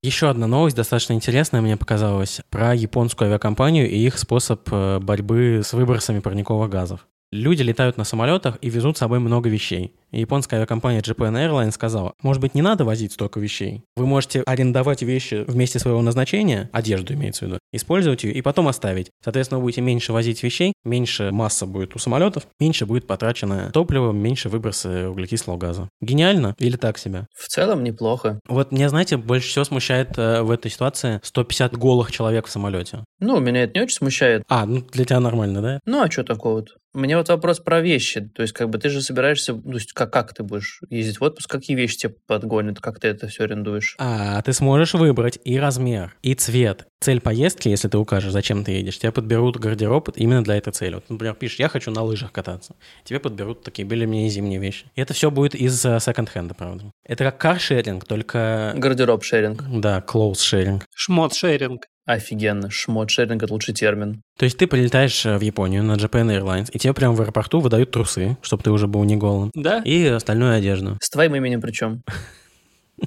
Еще 0.03 0.29
одна 0.29 0.47
новость, 0.47 0.75
достаточно 0.75 1.13
интересная, 1.13 1.61
мне 1.61 1.77
показалась, 1.77 2.41
про 2.49 2.75
японскую 2.75 3.29
авиакомпанию 3.29 3.89
и 3.89 3.97
их 3.97 4.19
способ 4.19 4.67
э, 4.71 4.99
борьбы 4.99 5.61
с 5.63 5.73
выбросами 5.73 6.19
парниковых 6.19 6.69
газов. 6.69 7.07
Люди 7.31 7.63
летают 7.63 7.97
на 7.97 8.03
самолетах 8.03 8.57
и 8.61 8.69
везут 8.69 8.97
с 8.97 8.99
собой 8.99 9.19
много 9.19 9.49
вещей. 9.49 9.95
И 10.13 10.19
японская 10.21 10.60
авиакомпания 10.60 11.02
Japan 11.02 11.34
Airlines 11.34 11.71
сказала, 11.71 12.13
может 12.21 12.39
быть, 12.39 12.54
не 12.54 12.62
надо 12.62 12.86
возить 12.86 13.13
столько 13.13 13.39
вещей. 13.39 13.82
Вы 13.95 14.06
можете 14.06 14.43
арендовать 14.43 15.02
вещи 15.02 15.43
вместе 15.47 15.80
своего 15.80 16.02
назначения, 16.04 16.69
одежду 16.71 17.15
имеется 17.15 17.45
в 17.45 17.47
виду, 17.47 17.60
использовать 17.71 18.23
ее 18.23 18.34
и 18.34 18.41
потом 18.43 18.67
оставить. 18.67 19.10
Соответственно, 19.23 19.58
вы 19.58 19.63
будете 19.63 19.82
меньше 19.82 20.13
возить 20.13 20.43
вещей, 20.43 20.73
меньше 20.84 21.32
масса 21.32 21.65
будет 21.65 21.95
у 21.95 21.99
самолетов, 21.99 22.45
меньше 22.60 22.86
будет 22.86 23.08
потрачено 23.08 23.71
топливо, 23.73 24.12
меньше 24.12 24.49
выбросы 24.49 25.08
углекислого 25.08 25.58
газа. 25.58 25.89
Гениально 25.99 26.54
или 26.60 26.78
так 26.78 26.99
себе? 26.99 27.26
В 27.36 27.47
целом 27.47 27.84
неплохо. 27.84 28.39
Вот 28.47 28.71
меня, 28.71 28.89
знаете, 28.89 29.17
больше 29.17 29.49
всего 29.49 29.65
смущает 29.65 30.17
э, 30.17 30.43
в 30.43 30.52
этой 30.52 30.69
ситуации 30.69 31.19
150 31.23 31.76
голых 31.76 32.12
человек 32.12 32.45
в 32.45 32.52
самолете. 32.52 33.04
Ну, 33.19 33.39
меня 33.39 33.63
это 33.63 33.73
не 33.80 33.82
очень 33.82 33.95
смущает. 33.95 34.43
А, 34.47 34.67
ну 34.67 34.82
для 34.91 35.06
тебя 35.06 35.19
нормально, 35.19 35.62
да? 35.62 35.80
Ну, 35.86 36.04
а 36.04 36.12
что 36.12 36.23
такого-то? 36.23 36.73
Мне 36.93 37.17
вот 37.17 37.28
вопрос 37.30 37.60
про 37.60 37.82
вещи. 37.82 38.21
То 38.21 38.43
есть, 38.43 38.54
как 38.54 38.69
бы 38.69 38.78
ты 38.78 38.89
же 38.89 39.02
собираешься, 39.02 39.54
то 39.56 39.73
есть, 39.73 39.93
как, 40.05 40.11
как 40.11 40.33
ты 40.33 40.43
будешь 40.43 40.81
ездить 40.89 41.19
в 41.19 41.23
отпуск, 41.23 41.49
какие 41.49 41.75
вещи 41.75 41.97
тебе 41.97 42.15
подгонят, 42.27 42.79
как 42.79 42.99
ты 42.99 43.07
это 43.07 43.27
все 43.27 43.43
арендуешь? 43.43 43.95
А, 43.99 44.41
ты 44.41 44.53
сможешь 44.53 44.93
выбрать 44.93 45.39
и 45.43 45.57
размер, 45.59 46.15
и 46.21 46.33
цвет. 46.33 46.87
Цель 46.99 47.19
поездки, 47.19 47.67
если 47.67 47.89
ты 47.89 47.97
укажешь, 47.97 48.31
зачем 48.31 48.63
ты 48.63 48.71
едешь, 48.71 48.97
тебе 48.99 49.11
подберут 49.11 49.57
гардероб 49.57 50.09
именно 50.15 50.43
для 50.43 50.55
этой 50.55 50.71
цели. 50.71 50.95
Вот, 50.95 51.09
например, 51.09 51.35
пишешь, 51.35 51.59
я 51.59 51.67
хочу 51.67 51.91
на 51.91 52.01
лыжах 52.01 52.31
кататься. 52.31 52.75
Тебе 53.03 53.19
подберут 53.19 53.63
такие 53.63 53.85
более-менее 53.85 54.29
зимние 54.29 54.59
вещи. 54.59 54.85
И 54.95 55.01
это 55.01 55.13
все 55.13 55.29
будет 55.29 55.53
из 55.53 55.85
э, 55.85 55.99
секонд-хенда, 55.99 56.53
правда. 56.53 56.91
Это 57.05 57.25
как 57.25 57.37
каршеринг, 57.37 58.05
только... 58.05 58.73
Гардероб-шеринг. 58.77 59.63
Да, 59.81 60.01
клоус-шеринг. 60.01 60.85
Шмот-шеринг. 60.95 61.83
Офигенно. 62.05 62.67
Шмот-шеринг— 62.69 63.43
это 63.43 63.53
лучший 63.53 63.73
термин. 63.73 64.21
То 64.37 64.45
есть 64.45 64.57
ты 64.57 64.67
прилетаешь 64.67 65.25
э, 65.25 65.37
в 65.37 65.41
Японию 65.41 65.83
на 65.83 65.93
Japan 65.93 66.27
Airlines, 66.37 66.69
и 66.71 66.79
тебе 66.79 66.93
прямо 66.93 67.15
в 67.15 67.21
аэропорту 67.21 67.59
выдают 67.61 67.91
трусы, 67.91 68.37
чтобы 68.41 68.63
ты 68.63 68.71
уже 68.71 68.87
был 68.87 69.03
не 69.05 69.15
голым, 69.15 69.51
Да? 69.53 69.81
и 69.85 70.05
остальную 70.07 70.55
одежду. 70.55 70.97
С 71.01 71.09
твоим 71.09 71.35
именем 71.35 71.61
причем. 71.61 72.03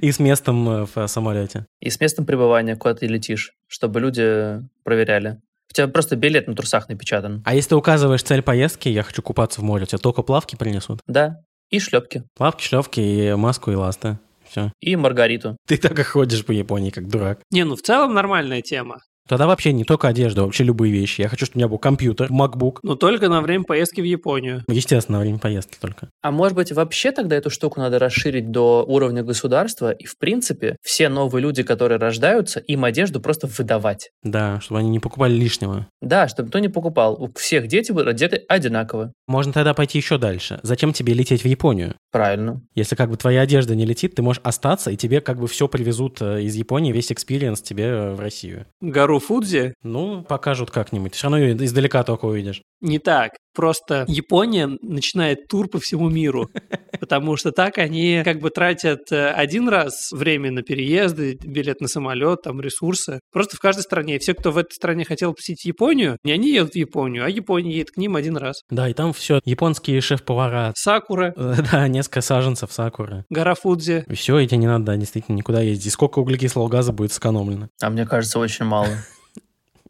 И 0.00 0.10
с 0.12 0.18
местом 0.18 0.68
э, 0.68 0.86
в 0.94 1.06
самолете. 1.06 1.66
И 1.80 1.88
с 1.88 1.98
местом 2.00 2.26
пребывания, 2.26 2.76
куда 2.76 2.94
ты 2.94 3.06
летишь, 3.06 3.52
чтобы 3.68 4.00
люди 4.00 4.60
проверяли. 4.84 5.38
У 5.70 5.74
тебя 5.74 5.88
просто 5.88 6.16
билет 6.16 6.46
на 6.48 6.54
трусах 6.54 6.88
напечатан. 6.88 7.42
А 7.46 7.54
если 7.54 7.70
ты 7.70 7.76
указываешь 7.76 8.22
цель 8.22 8.42
поездки, 8.42 8.88
я 8.90 9.02
хочу 9.02 9.22
купаться 9.22 9.60
в 9.60 9.64
море, 9.64 9.86
тебе 9.86 9.98
только 9.98 10.22
плавки 10.22 10.56
принесут? 10.56 11.00
Да. 11.06 11.40
И 11.70 11.78
шлепки. 11.78 12.24
Плавки, 12.36 12.62
шлевки 12.62 13.00
и 13.00 13.34
маску 13.34 13.70
и 13.70 13.74
ласты. 13.74 14.18
Все. 14.52 14.70
И 14.80 14.96
Маргариту. 14.96 15.56
Ты 15.66 15.78
так 15.78 15.98
и 15.98 16.02
ходишь 16.02 16.44
по 16.44 16.52
Японии, 16.52 16.90
как 16.90 17.08
дурак. 17.08 17.40
Не, 17.50 17.64
ну 17.64 17.74
в 17.74 17.80
целом 17.80 18.12
нормальная 18.12 18.60
тема. 18.60 18.98
Тогда 19.28 19.46
вообще 19.46 19.72
не 19.72 19.84
только 19.84 20.08
одежда, 20.08 20.42
вообще 20.42 20.64
любые 20.64 20.92
вещи. 20.92 21.20
Я 21.20 21.28
хочу, 21.28 21.46
чтобы 21.46 21.58
у 21.58 21.60
меня 21.60 21.68
был 21.68 21.78
компьютер, 21.78 22.28
MacBook. 22.30 22.78
Но 22.82 22.96
только 22.96 23.28
на 23.28 23.40
время 23.40 23.64
поездки 23.64 24.00
в 24.00 24.04
Японию. 24.04 24.64
Естественно, 24.68 25.18
во 25.18 25.22
время 25.22 25.38
поездки 25.38 25.76
только. 25.80 26.08
А 26.22 26.30
может 26.30 26.56
быть, 26.56 26.72
вообще 26.72 27.12
тогда 27.12 27.36
эту 27.36 27.50
штуку 27.50 27.80
надо 27.80 27.98
расширить 27.98 28.50
до 28.50 28.84
уровня 28.84 29.22
государства, 29.22 29.92
и, 29.92 30.04
в 30.04 30.18
принципе, 30.18 30.76
все 30.82 31.08
новые 31.08 31.42
люди, 31.42 31.62
которые 31.62 31.98
рождаются, 31.98 32.60
им 32.60 32.84
одежду 32.84 33.20
просто 33.20 33.46
выдавать. 33.46 34.10
Да, 34.22 34.60
чтобы 34.60 34.80
они 34.80 34.90
не 34.90 34.98
покупали 34.98 35.32
лишнего. 35.32 35.86
Да, 36.00 36.28
чтобы 36.28 36.48
никто 36.48 36.58
не 36.58 36.68
покупал. 36.68 37.14
У 37.22 37.32
всех 37.34 37.68
дети 37.68 37.92
будут 37.92 38.08
одеты 38.08 38.42
одинаково. 38.48 39.12
Можно 39.26 39.52
тогда 39.52 39.74
пойти 39.74 39.98
еще 39.98 40.18
дальше. 40.18 40.58
Зачем 40.62 40.92
тебе 40.92 41.14
лететь 41.14 41.42
в 41.42 41.46
Японию? 41.46 41.94
Правильно. 42.10 42.60
Если 42.74 42.96
как 42.96 43.10
бы 43.10 43.16
твоя 43.16 43.42
одежда 43.42 43.74
не 43.74 43.86
летит, 43.86 44.14
ты 44.14 44.22
можешь 44.22 44.42
остаться, 44.44 44.90
и 44.90 44.96
тебе 44.96 45.20
как 45.20 45.38
бы 45.38 45.46
все 45.46 45.68
привезут 45.68 46.20
э, 46.20 46.42
из 46.42 46.54
Японии, 46.54 46.92
весь 46.92 47.12
experience 47.12 47.62
тебе 47.62 47.84
э, 47.84 48.14
в 48.14 48.20
Россию. 48.20 48.66
Гору 48.80 49.11
Фудзи 49.20 49.74
Ну, 49.82 50.22
покажут 50.22 50.70
как-нибудь. 50.70 51.14
Все 51.14 51.24
равно 51.24 51.38
ее 51.38 51.56
издалека 51.64 52.02
только 52.04 52.24
увидишь. 52.26 52.62
не 52.80 52.98
так. 52.98 53.32
Просто 53.54 54.04
Япония 54.08 54.66
начинает 54.80 55.48
тур 55.48 55.68
по 55.68 55.78
всему 55.78 56.08
миру. 56.08 56.50
Потому 57.00 57.36
что 57.36 57.52
так 57.52 57.78
они 57.78 58.22
как 58.24 58.40
бы 58.40 58.50
тратят 58.50 59.10
э, 59.10 59.30
один 59.30 59.68
раз 59.68 60.10
время 60.12 60.50
на 60.50 60.62
переезды, 60.62 61.38
билет 61.42 61.80
на 61.80 61.88
самолет, 61.88 62.42
там 62.42 62.60
ресурсы. 62.60 63.20
Просто 63.32 63.56
в 63.56 63.60
каждой 63.60 63.82
стране. 63.82 64.16
И 64.16 64.18
все, 64.18 64.34
кто 64.34 64.52
в 64.52 64.58
этой 64.58 64.72
стране 64.72 65.04
хотел 65.04 65.32
посетить 65.34 65.64
Японию, 65.64 66.16
не 66.24 66.32
они 66.32 66.52
едут 66.52 66.72
в 66.72 66.76
Японию, 66.76 67.24
а 67.24 67.28
Япония 67.28 67.72
едет 67.72 67.90
к 67.92 67.96
ним 67.96 68.16
один 68.16 68.36
раз. 68.36 68.62
Да, 68.70 68.88
и 68.88 68.94
там 68.94 69.12
все. 69.12 69.40
Японские 69.44 70.00
шеф-повара. 70.00 70.72
Сакура, 70.76 71.34
Да, 71.72 71.88
несколько 71.88 72.20
саженцев 72.20 72.72
сакуры. 72.72 73.24
гора 73.30 73.54
Фудзи. 73.54 74.04
И 74.08 74.14
все, 74.14 74.38
и 74.38 74.46
тебе 74.46 74.58
не 74.58 74.66
надо 74.66 74.84
да, 74.86 74.96
действительно 74.96 75.36
никуда 75.36 75.60
ездить. 75.60 75.86
И 75.86 75.90
сколько 75.90 76.18
углекислого 76.20 76.68
газа 76.68 76.92
будет 76.92 77.12
сэкономлено? 77.12 77.68
А 77.80 77.90
мне 77.90 78.06
кажется, 78.06 78.38
очень 78.38 78.64
мало. 78.64 78.88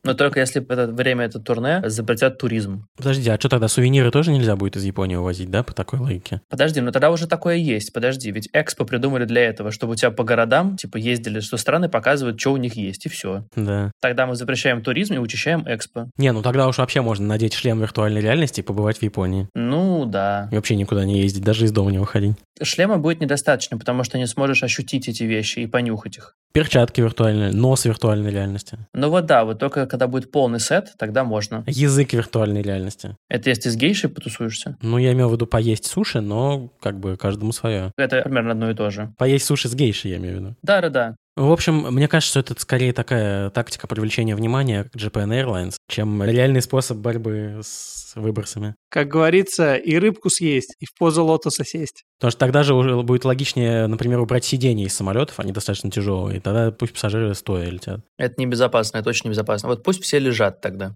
Но 0.05 0.15
только 0.15 0.41
если 0.41 0.61
в 0.61 0.71
это 0.71 0.87
время 0.89 1.27
это 1.27 1.39
турне 1.39 1.83
запретят 1.87 2.39
туризм. 2.39 2.87
Подожди, 2.97 3.29
а 3.31 3.37
что 3.37 3.49
тогда, 3.49 3.69
сувениры 3.69 4.11
тоже 4.11 4.33
нельзя 4.33 4.57
будет 4.57 4.77
из 4.77 4.85
Японии 4.85 5.17
увозить, 5.17 5.51
да, 5.51 5.63
по 5.63 5.73
такой 5.73 6.01
логике? 6.01 6.41
Подожди, 6.49 6.81
ну 6.81 6.91
тогда 6.91 7.11
уже 7.11 7.27
такое 7.27 7.57
есть. 7.57 7.93
Подожди, 7.93 8.31
ведь 8.31 8.49
Экспо 8.53 8.85
придумали 8.85 9.25
для 9.25 9.43
этого, 9.43 9.71
чтобы 9.71 9.93
у 9.93 9.97
тебя 9.97 10.11
по 10.11 10.25
городам, 10.25 10.77
типа, 10.77 10.97
ездили, 10.97 11.41
что 11.41 11.57
страны 11.57 11.89
показывают, 11.89 12.41
что 12.41 12.53
у 12.53 12.57
них 12.57 12.75
есть, 12.75 13.07
и 13.07 13.09
все. 13.09 13.45
Да. 13.55 13.93
Тогда 14.01 14.27
мы 14.27 14.35
запрещаем 14.35 14.83
туризм 14.83 15.15
и 15.15 15.19
учащаем 15.19 15.65
Экспо. 15.67 16.11
Не, 16.17 16.33
ну 16.33 16.43
тогда 16.43 16.67
уж 16.67 16.79
вообще 16.79 17.01
можно 17.01 17.27
надеть 17.27 17.55
шлем 17.55 17.81
виртуальной 17.81 18.21
реальности 18.21 18.61
и 18.61 18.63
побывать 18.63 18.99
в 18.99 19.03
Японии. 19.03 19.49
Ну, 19.55 20.05
да. 20.05 20.49
И 20.51 20.57
вообще 20.57 20.77
никуда 20.77 21.05
не 21.05 21.21
ездить, 21.21 21.45
даже 21.45 21.65
из 21.65 21.73
дома 21.73 21.91
не 21.91 21.99
выходить. 21.99 22.37
Шлема 22.63 22.99
будет 22.99 23.21
недостаточно, 23.21 23.79
потому 23.79 24.05
что 24.05 24.19
не 24.19 24.27
сможешь 24.27 24.63
ощутить 24.63 25.09
эти 25.09 25.25
вещи 25.25 25.61
и 25.61 25.67
понюхать 25.67 26.19
их. 26.19 26.35
Перчатки 26.53 27.01
виртуальные, 27.01 27.53
нос 27.53 27.85
виртуальной 27.87 28.31
реальности. 28.31 28.79
Ну 28.93 29.09
вот 29.09 29.27
да, 29.27 29.45
вот 29.45 29.59
только 29.59 29.87
когда 29.93 30.07
будет 30.07 30.31
полный 30.31 30.59
сет, 30.59 30.95
тогда 30.97 31.23
можно. 31.23 31.65
Язык 31.67 32.15
виртуальной 32.15 32.63
реальности. 32.63 33.15
Это 33.29 33.51
если 33.51 33.69
с 33.69 33.77
гейшей 33.77 34.09
потусуешься. 34.09 34.79
Ну, 34.81 34.97
я 34.97 35.13
имел 35.13 35.29
в 35.29 35.33
виду 35.35 35.47
поесть 35.47 35.85
суши, 35.85 36.23
но 36.23 36.71
как 36.81 36.99
бы 36.99 37.19
каждому 37.19 37.53
свое. 37.53 37.93
Это 37.99 38.23
примерно 38.23 38.53
одно 38.53 38.71
и 38.71 38.75
то 38.75 38.89
же. 38.89 39.13
Поесть 39.19 39.45
суши 39.45 39.69
с 39.69 39.75
гейшей, 39.75 40.13
я 40.13 40.17
имею 40.17 40.39
в 40.39 40.41
виду. 40.41 40.57
Да-да-да. 40.63 41.17
В 41.35 41.51
общем, 41.51 41.87
мне 41.95 42.09
кажется, 42.09 42.41
что 42.41 42.53
это 42.53 42.61
скорее 42.61 42.93
такая 42.93 43.49
тактика 43.51 43.87
привлечения 43.87 44.37
внимания 44.37 44.85
к 44.85 44.97
Japan 44.97 45.29
Airlines, 45.29 45.77
чем 45.89 46.23
реальный 46.23 46.61
способ 46.61 46.99
борьбы 46.99 47.61
с 47.63 48.13
выбросами. 48.17 48.75
Как 48.91 49.09
говорится, 49.09 49.77
и 49.77 49.97
рыбку 49.97 50.29
съесть, 50.29 50.75
и 50.79 50.85
в 50.85 50.95
позу 50.99 51.25
лотоса 51.25 51.65
сесть. 51.65 52.05
Потому 52.19 52.33
что 52.33 52.41
тогда 52.41 52.63
же 52.63 52.75
уже 52.75 53.03
будет 53.03 53.25
логичнее, 53.25 53.87
например, 53.87 54.21
убрать 54.21 54.45
сиденья 54.45 54.87
из 54.87 54.95
самолетов, 54.95 55.41
они 55.41 55.53
достаточно 55.53 55.91
тяжелые, 55.91 56.37
и 56.37 56.41
тогда 56.41 56.71
пусть 56.71 56.93
пассажиры 56.93 57.35
стоя 57.35 57.71
летят 57.71 58.01
Это 58.19 58.35
небезопасно, 58.39 58.99
это 58.99 59.09
очень 59.09 59.27
небезопасно. 59.27 59.71
Вот 59.71 59.83
пусть 59.83 60.03
все 60.03 60.19
лежат 60.19 60.61
тогда. 60.61 60.95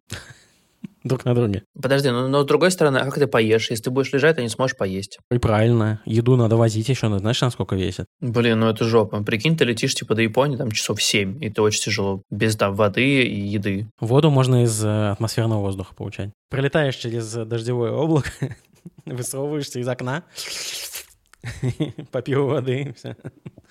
Друг 1.07 1.25
на 1.25 1.35
друге. 1.35 1.65
Подожди, 1.81 2.11
ну, 2.11 2.29
но 2.29 2.43
с 2.43 2.47
другой 2.47 2.71
стороны, 2.71 2.99
а 2.99 3.05
как 3.05 3.15
ты 3.15 3.27
поешь? 3.27 3.71
Если 3.71 3.85
ты 3.85 3.91
будешь 3.91 4.13
лежать, 4.13 4.37
ты 4.37 4.43
не 4.43 4.49
сможешь 4.49 4.77
поесть. 4.77 5.19
И 5.31 5.39
правильно, 5.39 6.01
еду 6.05 6.37
надо 6.37 6.57
возить 6.57 6.89
еще, 6.89 7.09
ну, 7.09 7.19
знаешь, 7.19 7.41
насколько 7.41 7.77
весит? 7.77 8.07
Блин, 8.21 8.61
ну 8.61 8.69
это 8.69 8.85
жопа. 8.85 9.23
Прикинь, 9.23 9.57
ты 9.57 9.65
летишь 9.65 9.95
типа 9.95 10.15
до 10.15 10.23
Японии 10.23 10.57
там 10.57 10.71
часов 10.71 11.03
7, 11.03 11.43
и 11.43 11.49
это 11.49 11.63
очень 11.63 11.83
тяжело. 11.83 12.23
Без 12.31 12.57
там 12.57 12.75
воды 12.75 13.23
и 13.23 13.41
еды. 13.41 13.89
Воду 14.01 14.31
можно 14.31 14.65
из 14.65 14.85
э, 14.85 15.11
атмосферного 15.11 15.61
воздуха 15.61 15.95
получать. 15.95 16.31
Пролетаешь 16.51 16.97
через 16.97 17.33
дождевое 17.33 17.93
облако, 17.93 18.31
высовываешься 19.05 19.81
из 19.81 19.89
окна, 19.89 20.25
попил 22.11 22.47
воды, 22.47 22.83
и 22.83 22.93
все. 22.93 23.17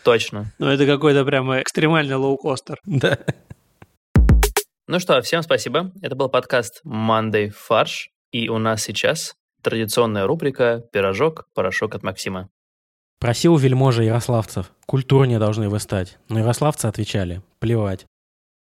Точно. 0.04 0.54
Ну, 0.60 0.68
это 0.68 0.86
какой-то 0.86 1.26
прямо 1.26 1.62
экстремальный 1.62 2.16
лоукостер. 2.16 2.80
Да. 2.86 3.18
Ну 4.88 5.00
что, 5.00 5.20
всем 5.24 5.42
спасибо. 5.42 5.92
Это 6.04 6.16
был 6.16 6.30
подкаст 6.30 6.82
Monday 6.86 7.50
Фарш. 7.50 8.12
И 8.32 8.50
у 8.50 8.60
нас 8.60 8.84
сейчас 8.84 9.34
традиционная 9.64 10.28
рубрика 10.28 10.84
«Пирожок, 10.92 11.48
порошок 11.56 11.96
от 11.96 12.04
Максима». 12.04 12.50
Просил 13.20 13.58
вельможа 13.58 14.04
ярославцев, 14.04 14.72
культурнее 14.86 15.40
должны 15.40 15.70
вы 15.70 15.80
стать. 15.80 16.20
Но 16.30 16.38
ярославцы 16.38 16.86
отвечали, 16.86 17.42
плевать. 17.58 18.06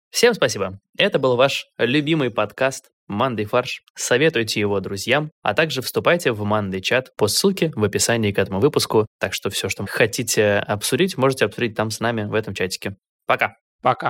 Всем 0.09 0.33
спасибо. 0.33 0.79
Это 0.97 1.19
был 1.19 1.35
ваш 1.35 1.67
любимый 1.77 2.31
подкаст 2.31 2.89
Мандай 3.07 3.45
Фарш. 3.45 3.83
Советуйте 3.93 4.59
его 4.59 4.79
друзьям, 4.79 5.29
а 5.43 5.53
также 5.53 5.83
вступайте 5.83 6.31
в 6.31 6.43
Мандай 6.43 6.81
чат 6.81 7.15
по 7.17 7.27
ссылке 7.27 7.71
в 7.75 7.83
описании 7.83 8.31
к 8.31 8.39
этому 8.39 8.59
выпуску. 8.59 9.05
Так 9.19 9.35
что 9.35 9.51
все, 9.51 9.69
что 9.69 9.85
хотите 9.85 10.55
обсудить, 10.55 11.17
можете 11.17 11.45
обсудить 11.45 11.75
там 11.75 11.91
с 11.91 11.99
нами 11.99 12.23
в 12.23 12.33
этом 12.33 12.55
чатике. 12.55 12.95
Пока. 13.27 13.57
Пока. 13.83 14.07